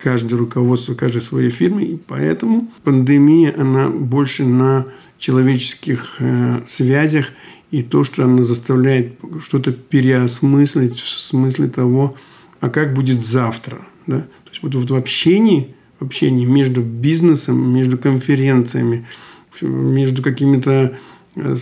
каждое 0.02 0.38
руководство 0.38 0.94
каждой 0.94 1.22
своей 1.22 1.50
фирмы, 1.50 1.84
и 1.84 1.98
поэтому 1.98 2.70
пандемия, 2.84 3.54
она 3.58 3.90
больше 3.90 4.46
на 4.46 4.86
человеческих 5.18 6.16
э, 6.20 6.62
связях 6.66 7.28
и 7.70 7.84
то, 7.84 8.04
что 8.04 8.26
она 8.26 8.44
заставляет 8.44 9.14
что-то 9.42 9.72
переосмыслить 9.72 11.00
в 11.00 11.20
смысле 11.20 11.68
того, 11.68 12.16
а 12.60 12.70
как 12.70 12.94
будет 12.94 13.26
завтра. 13.26 13.86
Да? 14.08 14.22
То 14.22 14.50
есть 14.50 14.64
вот, 14.64 14.76
вот 14.76 14.92
в 14.92 14.96
общении, 14.96 15.76
в 16.00 16.06
общении 16.06 16.46
между 16.46 16.82
бизнесом, 16.82 17.74
между 17.74 17.98
конференциями, 17.98 19.06
между 19.62 20.24
какими-то 20.24 20.98
э, 21.36 21.56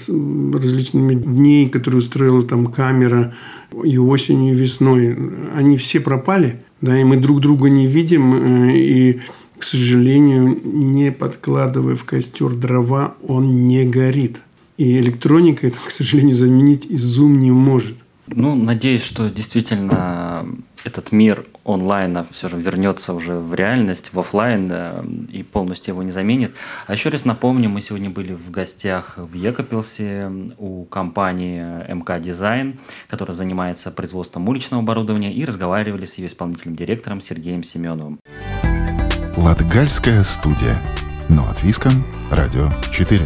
различными 0.54 1.16
дней, 1.16 1.70
которые 1.70 2.00
устроила 2.00 2.44
там 2.44 2.68
камера 2.68 3.36
и 3.84 3.98
осенью, 3.98 4.54
и 4.54 4.58
весной, 4.58 5.18
они 5.54 5.76
все 5.78 6.00
пропали– 6.00 6.62
да, 6.82 7.00
и 7.00 7.04
мы 7.04 7.18
друг 7.18 7.42
друга 7.42 7.70
не 7.70 7.88
видим, 7.88 8.34
э, 8.34 8.78
и, 8.78 9.22
к 9.58 9.64
сожалению, 9.64 10.60
не 10.64 11.12
подкладывая 11.12 11.96
в 11.96 12.04
костер 12.06 12.54
дрова, 12.54 13.16
он 13.28 13.68
не 13.68 13.86
горит. 13.86 14.40
И 14.78 14.98
электроника 15.00 15.68
это, 15.68 15.78
к 15.86 15.92
сожалению, 15.92 16.36
заменить 16.36 16.86
и 16.86 16.96
Zoom 16.96 17.32
не 17.38 17.52
может. 17.52 17.96
Ну, 18.32 18.56
надеюсь, 18.56 19.04
что 19.04 19.30
действительно 19.30 20.46
этот 20.84 21.12
мир 21.12 21.46
онлайна 21.66 22.26
все 22.32 22.48
же 22.48 22.58
вернется 22.58 23.14
уже 23.14 23.36
в 23.36 23.54
реальность, 23.54 24.14
в 24.14 24.20
офлайн 24.20 25.28
и 25.30 25.44
полностью 25.44 25.94
его 25.94 26.04
не 26.04 26.12
заменит. 26.12 26.54
А 26.88 26.94
еще 26.94 27.10
раз 27.10 27.26
напомню, 27.26 27.70
мы 27.70 27.82
сегодня 27.82 28.10
были 28.10 28.34
в 28.34 28.52
гостях 28.52 29.14
в 29.18 29.34
Екапилсе 29.34 30.32
у 30.58 30.86
компании 30.86 31.62
МК 31.92 32.20
Дизайн, 32.20 32.80
которая 33.10 33.36
занимается 33.36 33.92
производством 33.92 34.48
уличного 34.48 34.84
оборудования, 34.84 35.34
и 35.34 35.44
разговаривали 35.44 36.06
с 36.06 36.16
ее 36.16 36.28
исполнительным 36.28 36.76
директором 36.76 37.22
Сергеем 37.22 37.64
Семеновым. 37.64 38.20
Латгальская 39.38 40.24
студия. 40.24 40.76
Но 41.30 41.48
от 41.50 41.62
Виском. 41.64 42.04
Радио 42.32 42.70
4. 42.92 43.24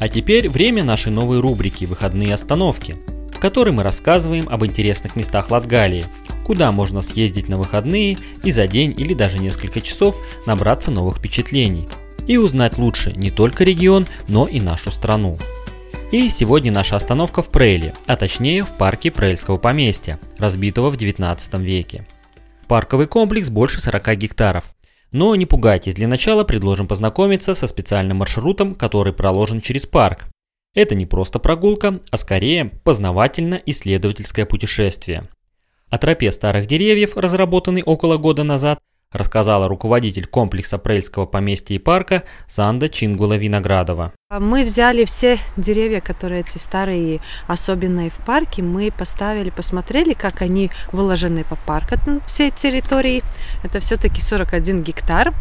А 0.00 0.08
теперь 0.08 0.48
время 0.48 0.82
нашей 0.82 1.12
новой 1.12 1.40
рубрики 1.40 1.84
«Выходные 1.84 2.32
остановки», 2.32 2.96
в 3.34 3.38
которой 3.38 3.70
мы 3.70 3.82
рассказываем 3.82 4.48
об 4.48 4.64
интересных 4.64 5.14
местах 5.14 5.50
Латгалии, 5.50 6.06
куда 6.42 6.72
можно 6.72 7.02
съездить 7.02 7.50
на 7.50 7.58
выходные 7.58 8.16
и 8.42 8.50
за 8.50 8.66
день 8.66 8.94
или 8.98 9.12
даже 9.12 9.38
несколько 9.38 9.82
часов 9.82 10.16
набраться 10.46 10.90
новых 10.90 11.18
впечатлений 11.18 11.86
и 12.26 12.38
узнать 12.38 12.78
лучше 12.78 13.12
не 13.12 13.30
только 13.30 13.62
регион, 13.62 14.06
но 14.26 14.46
и 14.46 14.58
нашу 14.58 14.90
страну. 14.90 15.38
И 16.12 16.30
сегодня 16.30 16.72
наша 16.72 16.96
остановка 16.96 17.42
в 17.42 17.50
Прейле, 17.50 17.92
а 18.06 18.16
точнее 18.16 18.64
в 18.64 18.70
парке 18.70 19.10
Прейльского 19.10 19.58
поместья, 19.58 20.18
разбитого 20.38 20.90
в 20.90 20.96
19 20.96 21.54
веке. 21.58 22.06
Парковый 22.68 23.06
комплекс 23.06 23.50
больше 23.50 23.82
40 23.82 24.16
гектаров, 24.16 24.64
но 25.12 25.34
не 25.34 25.46
пугайтесь, 25.46 25.94
для 25.94 26.08
начала 26.08 26.44
предложим 26.44 26.86
познакомиться 26.86 27.54
со 27.54 27.66
специальным 27.66 28.18
маршрутом, 28.18 28.74
который 28.74 29.12
проложен 29.12 29.60
через 29.60 29.86
парк. 29.86 30.26
Это 30.74 30.94
не 30.94 31.06
просто 31.06 31.38
прогулка, 31.38 32.00
а 32.10 32.16
скорее 32.16 32.66
познавательно-исследовательское 32.84 34.46
путешествие. 34.46 35.28
О 35.88 35.98
тропе 35.98 36.30
старых 36.30 36.66
деревьев, 36.66 37.16
разработанной 37.16 37.82
около 37.82 38.16
года 38.16 38.44
назад, 38.44 38.78
рассказала 39.12 39.68
руководитель 39.68 40.26
комплекса 40.26 40.78
Прельского 40.78 41.26
поместья 41.26 41.74
и 41.74 41.78
парка 41.78 42.22
Санда 42.46 42.86
Чингула-Виноградова. 42.86 44.12
Мы 44.38 44.64
взяли 44.64 45.04
все 45.04 45.38
деревья, 45.56 46.00
которые 46.00 46.42
эти 46.42 46.58
старые, 46.58 47.20
особенные 47.48 48.10
в 48.10 48.24
парке, 48.24 48.62
мы 48.62 48.92
поставили, 48.96 49.50
посмотрели, 49.50 50.14
как 50.14 50.42
они 50.42 50.70
выложены 50.92 51.44
по 51.44 51.56
парку, 51.56 51.80
всей 52.26 52.50
территории. 52.52 53.24
Это 53.64 53.80
все-таки 53.80 54.20
41 54.20 54.82
гектар. 54.82 55.34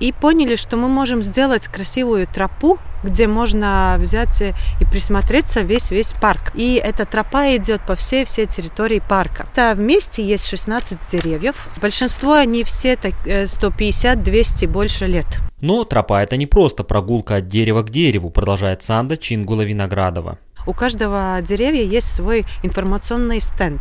И 0.00 0.12
поняли, 0.12 0.56
что 0.56 0.76
мы 0.76 0.88
можем 0.88 1.22
сделать 1.22 1.68
красивую 1.68 2.26
тропу, 2.26 2.78
где 3.04 3.28
можно 3.28 3.96
взять 3.98 4.42
и 4.42 4.84
присмотреться 4.84 5.60
весь-весь 5.60 6.14
парк. 6.14 6.52
И 6.54 6.80
эта 6.82 7.04
тропа 7.04 7.56
идет 7.56 7.82
по 7.82 7.94
всей-всей 7.94 8.46
территории 8.46 9.00
парка. 9.06 9.46
Это 9.52 9.74
вместе 9.76 10.26
есть 10.26 10.48
16 10.48 10.98
деревьев. 11.12 11.54
Большинство 11.80 12.32
они 12.32 12.64
все 12.64 12.94
150-200 12.94 14.64
э, 14.64 14.66
больше 14.66 15.06
лет. 15.06 15.26
Но 15.60 15.84
тропа 15.84 16.22
это 16.22 16.36
не 16.36 16.46
просто 16.46 16.82
прогулка 16.84 17.36
от 17.36 17.46
дерева 17.46 17.82
к 17.82 17.90
дереву, 17.90 18.30
продолжает 18.30 18.82
Санда 18.82 19.16
Чингула 19.16 19.62
Виноградова. 19.62 20.38
У 20.66 20.72
каждого 20.72 21.38
деревья 21.42 21.82
есть 21.82 22.12
свой 22.14 22.46
информационный 22.62 23.40
стенд. 23.40 23.80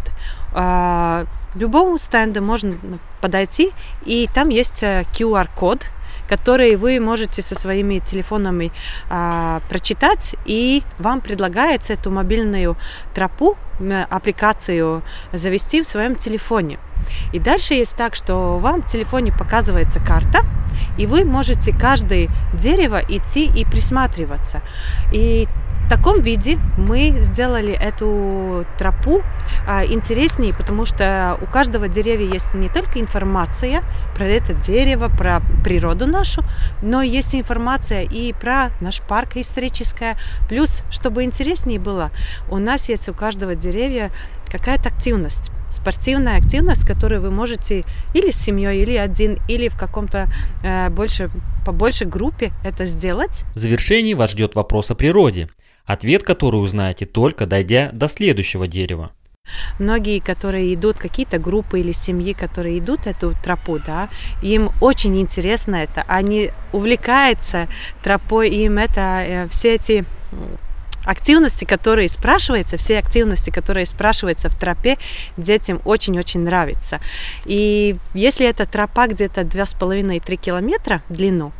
А, 0.53 1.25
любому 1.55 1.97
стенду 1.97 2.41
можно 2.41 2.75
подойти, 3.21 3.71
и 4.05 4.27
там 4.33 4.49
есть 4.49 4.83
QR-код, 4.83 5.85
который 6.27 6.75
вы 6.75 6.99
можете 6.99 7.41
со 7.41 7.55
своими 7.55 7.99
телефонами 7.99 8.71
а, 9.09 9.61
прочитать, 9.69 10.35
и 10.45 10.83
вам 10.99 11.21
предлагается 11.21 11.93
эту 11.93 12.11
мобильную 12.11 12.77
тропу, 13.13 13.57
аппликацию 14.09 15.03
завести 15.31 15.81
в 15.81 15.87
своем 15.87 16.15
телефоне. 16.15 16.79
И 17.33 17.39
дальше 17.39 17.73
есть 17.73 17.95
так, 17.95 18.15
что 18.15 18.57
вам 18.59 18.83
в 18.83 18.87
телефоне 18.87 19.31
показывается 19.31 19.99
карта, 19.99 20.45
и 20.97 21.05
вы 21.05 21.25
можете 21.25 21.73
каждое 21.73 22.29
дерево 22.53 23.01
идти 23.07 23.45
и 23.45 23.65
присматриваться. 23.65 24.61
И 25.11 25.47
таком 25.95 26.21
виде 26.21 26.57
мы 26.75 27.17
сделали 27.19 27.71
эту 27.71 28.65
тропу 28.79 29.21
а, 29.67 29.85
интереснее, 29.85 30.51
потому 30.51 30.85
что 30.85 31.37
у 31.39 31.45
каждого 31.45 31.87
деревья 31.87 32.33
есть 32.33 32.55
не 32.55 32.67
только 32.67 32.99
информация 32.99 33.83
про 34.15 34.25
это 34.25 34.55
дерево, 34.55 35.07
про 35.07 35.43
природу 35.63 36.07
нашу, 36.07 36.43
но 36.81 37.03
есть 37.03 37.35
информация 37.35 38.01
и 38.01 38.33
про 38.33 38.71
наш 38.81 39.01
парк 39.01 39.37
историческая. 39.37 40.17
Плюс, 40.49 40.81
чтобы 40.89 41.25
интереснее 41.25 41.79
было, 41.79 42.09
у 42.49 42.57
нас 42.57 42.89
есть 42.89 43.07
у 43.07 43.13
каждого 43.13 43.53
деревья 43.53 44.09
какая-то 44.51 44.89
активность 44.89 45.51
спортивная 45.69 46.37
активность, 46.37 46.85
которую 46.85 47.21
вы 47.21 47.31
можете 47.31 47.83
или 48.13 48.29
с 48.29 48.35
семьей, 48.35 48.83
или 48.83 48.95
один, 48.95 49.39
или 49.47 49.69
в 49.69 49.75
каком-то 49.75 50.27
э, 50.63 50.89
больше, 50.89 51.31
побольше 51.65 52.05
группе 52.05 52.51
это 52.63 52.85
сделать. 52.85 53.43
В 53.55 53.57
завершении 53.57 54.13
вас 54.13 54.31
ждет 54.31 54.53
вопрос 54.53 54.91
о 54.91 54.95
природе– 54.95 55.49
Ответ, 55.85 56.23
который 56.23 56.57
узнаете 56.57 57.05
только 57.05 57.45
дойдя 57.45 57.89
до 57.91 58.07
следующего 58.07 58.67
дерева. 58.67 59.11
Многие, 59.77 60.19
которые 60.19 60.73
идут, 60.73 60.97
какие-то 60.97 61.37
группы 61.37 61.81
или 61.81 61.91
семьи, 61.91 62.31
которые 62.31 62.79
идут 62.79 63.07
эту 63.07 63.35
тропу, 63.43 63.77
да, 63.77 64.09
им 64.41 64.71
очень 64.79 65.19
интересно 65.19 65.75
это, 65.75 66.03
они 66.07 66.51
увлекаются 66.71 67.67
тропой, 68.01 68.49
им 68.49 68.77
это 68.77 69.01
э, 69.01 69.47
все 69.49 69.75
эти 69.75 70.05
активности, 71.03 71.65
которые 71.65 72.07
спрашиваются, 72.07 72.77
все 72.77 72.97
активности, 72.97 73.49
которые 73.49 73.85
спрашиваются 73.85 74.49
в 74.49 74.57
тропе, 74.57 74.97
детям 75.35 75.81
очень-очень 75.83 76.39
нравится. 76.39 77.01
И 77.43 77.97
если 78.13 78.47
эта 78.47 78.65
тропа 78.65 79.07
где-то 79.07 79.41
2,5-3 79.41 80.35
километра 80.37 81.03
в 81.09 81.13
длину, 81.13 81.51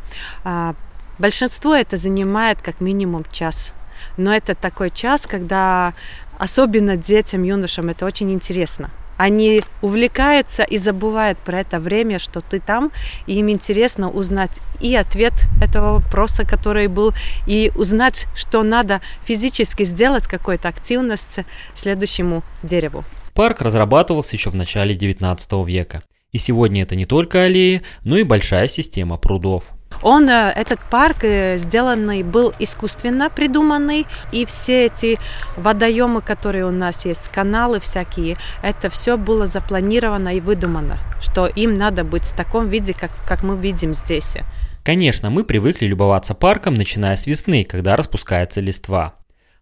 а, 0.44 0.74
большинство 1.18 1.74
это 1.74 1.98
занимает 1.98 2.62
как 2.62 2.80
минимум 2.80 3.26
час 3.30 3.74
но 4.16 4.34
это 4.34 4.54
такой 4.54 4.90
час, 4.90 5.26
когда 5.26 5.94
особенно 6.38 6.96
детям, 6.96 7.42
юношам 7.42 7.88
это 7.88 8.06
очень 8.06 8.32
интересно. 8.32 8.90
Они 9.16 9.62
увлекаются 9.80 10.64
и 10.64 10.76
забывают 10.76 11.38
про 11.38 11.60
это 11.60 11.78
время, 11.78 12.18
что 12.18 12.40
ты 12.40 12.58
там, 12.58 12.90
и 13.26 13.38
им 13.38 13.48
интересно 13.48 14.10
узнать 14.10 14.60
и 14.80 14.96
ответ 14.96 15.32
этого 15.62 16.00
вопроса, 16.00 16.44
который 16.44 16.88
был, 16.88 17.12
и 17.46 17.70
узнать, 17.76 18.26
что 18.34 18.62
надо 18.64 19.00
физически 19.24 19.84
сделать 19.84 20.26
какую-то 20.26 20.68
активность 20.68 21.38
следующему 21.74 22.42
дереву. 22.62 23.04
Парк 23.34 23.62
разрабатывался 23.62 24.34
еще 24.36 24.50
в 24.50 24.56
начале 24.56 24.94
19 24.94 25.52
века. 25.66 26.02
И 26.32 26.38
сегодня 26.38 26.82
это 26.82 26.96
не 26.96 27.06
только 27.06 27.44
аллеи, 27.44 27.82
но 28.02 28.16
и 28.16 28.24
большая 28.24 28.66
система 28.66 29.16
прудов. 29.16 29.66
Он, 30.02 30.28
э, 30.28 30.52
этот 30.54 30.80
парк 30.90 31.24
э, 31.24 31.58
сделанный 31.58 32.22
был 32.22 32.52
искусственно 32.58 33.30
придуманный, 33.30 34.06
и 34.32 34.44
все 34.46 34.86
эти 34.86 35.18
водоемы, 35.56 36.22
которые 36.22 36.66
у 36.66 36.70
нас 36.70 37.06
есть, 37.06 37.28
каналы 37.28 37.80
всякие, 37.80 38.36
это 38.62 38.90
все 38.90 39.16
было 39.16 39.46
запланировано 39.46 40.36
и 40.36 40.40
выдумано, 40.40 40.98
что 41.20 41.46
им 41.46 41.74
надо 41.74 42.04
быть 42.04 42.24
в 42.24 42.36
таком 42.36 42.68
виде, 42.68 42.94
как, 42.94 43.10
как 43.26 43.42
мы 43.42 43.56
видим 43.56 43.94
здесь. 43.94 44.36
Конечно, 44.82 45.30
мы 45.30 45.44
привыкли 45.44 45.86
любоваться 45.86 46.34
парком, 46.34 46.74
начиная 46.74 47.16
с 47.16 47.26
весны, 47.26 47.64
когда 47.64 47.96
распускается 47.96 48.60
листва. 48.60 49.14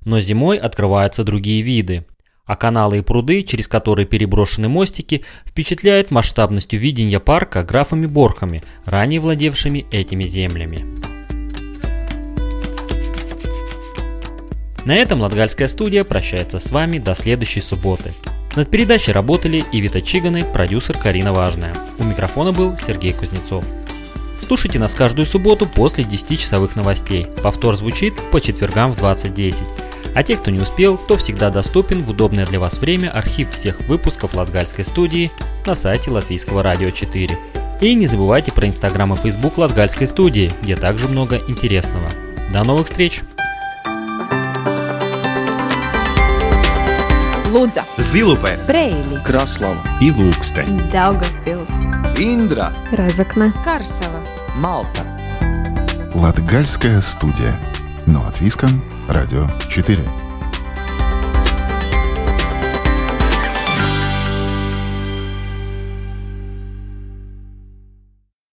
Но 0.04 0.18
зимой 0.18 0.58
открываются 0.58 1.22
другие 1.22 1.62
виды 1.62 2.04
а 2.44 2.56
каналы 2.56 2.98
и 2.98 3.00
пруды, 3.02 3.42
через 3.42 3.68
которые 3.68 4.06
переброшены 4.06 4.68
мостики, 4.68 5.24
впечатляют 5.46 6.10
масштабностью 6.10 6.80
видения 6.80 7.20
парка 7.20 7.62
графами 7.62 8.06
Борхами, 8.06 8.62
ранее 8.84 9.20
владевшими 9.20 9.86
этими 9.90 10.24
землями. 10.24 10.84
На 14.84 14.96
этом 14.96 15.20
Латгальская 15.20 15.68
студия 15.68 16.02
прощается 16.02 16.58
с 16.58 16.72
вами 16.72 16.98
до 16.98 17.14
следующей 17.14 17.60
субботы. 17.60 18.12
Над 18.56 18.68
передачей 18.68 19.12
работали 19.12 19.64
Ивита 19.72 20.02
Чиганы, 20.02 20.44
продюсер 20.44 20.98
Карина 20.98 21.32
Важная. 21.32 21.72
У 21.98 22.04
микрофона 22.04 22.52
был 22.52 22.76
Сергей 22.76 23.12
Кузнецов. 23.12 23.64
Слушайте 24.40 24.80
нас 24.80 24.94
каждую 24.94 25.24
субботу 25.24 25.66
после 25.66 26.02
10-часовых 26.02 26.74
новостей. 26.74 27.28
Повтор 27.42 27.76
звучит 27.76 28.14
по 28.32 28.40
четвергам 28.40 28.92
в 28.92 29.00
20.10. 29.00 29.81
А 30.14 30.22
те, 30.22 30.36
кто 30.36 30.50
не 30.50 30.60
успел, 30.60 30.98
то 30.98 31.16
всегда 31.16 31.50
доступен 31.50 32.04
в 32.04 32.10
удобное 32.10 32.46
для 32.46 32.60
вас 32.60 32.78
время 32.78 33.10
архив 33.10 33.50
всех 33.52 33.80
выпусков 33.82 34.34
Латгальской 34.34 34.84
студии 34.84 35.30
на 35.66 35.74
сайте 35.74 36.10
Латвийского 36.10 36.62
радио 36.62 36.90
4. 36.90 37.38
И 37.80 37.94
не 37.94 38.06
забывайте 38.06 38.52
про 38.52 38.66
инстаграм 38.66 39.12
и 39.14 39.16
фейсбук 39.16 39.58
Латгальской 39.58 40.06
студии, 40.06 40.52
где 40.62 40.76
также 40.76 41.08
много 41.08 41.40
интересного. 41.48 42.08
До 42.52 42.62
новых 42.64 42.86
встреч! 42.86 43.22
Лудза, 47.50 47.84
Зилупе, 47.98 48.58
Брейли, 48.66 49.16
Краслава 49.24 49.76
и 50.00 50.10
Лукстен. 50.10 50.78
Daugavpils, 50.90 51.68
Индра, 52.18 52.72
Разокна, 52.92 53.52
Карсела, 53.64 54.22
Малта. 54.54 55.02
Латгальская 56.14 57.00
студия. 57.00 57.54
Но 58.06 58.26
от 58.26 58.40
Виском, 58.40 58.82
Радио 59.08 59.48
4. 59.68 60.31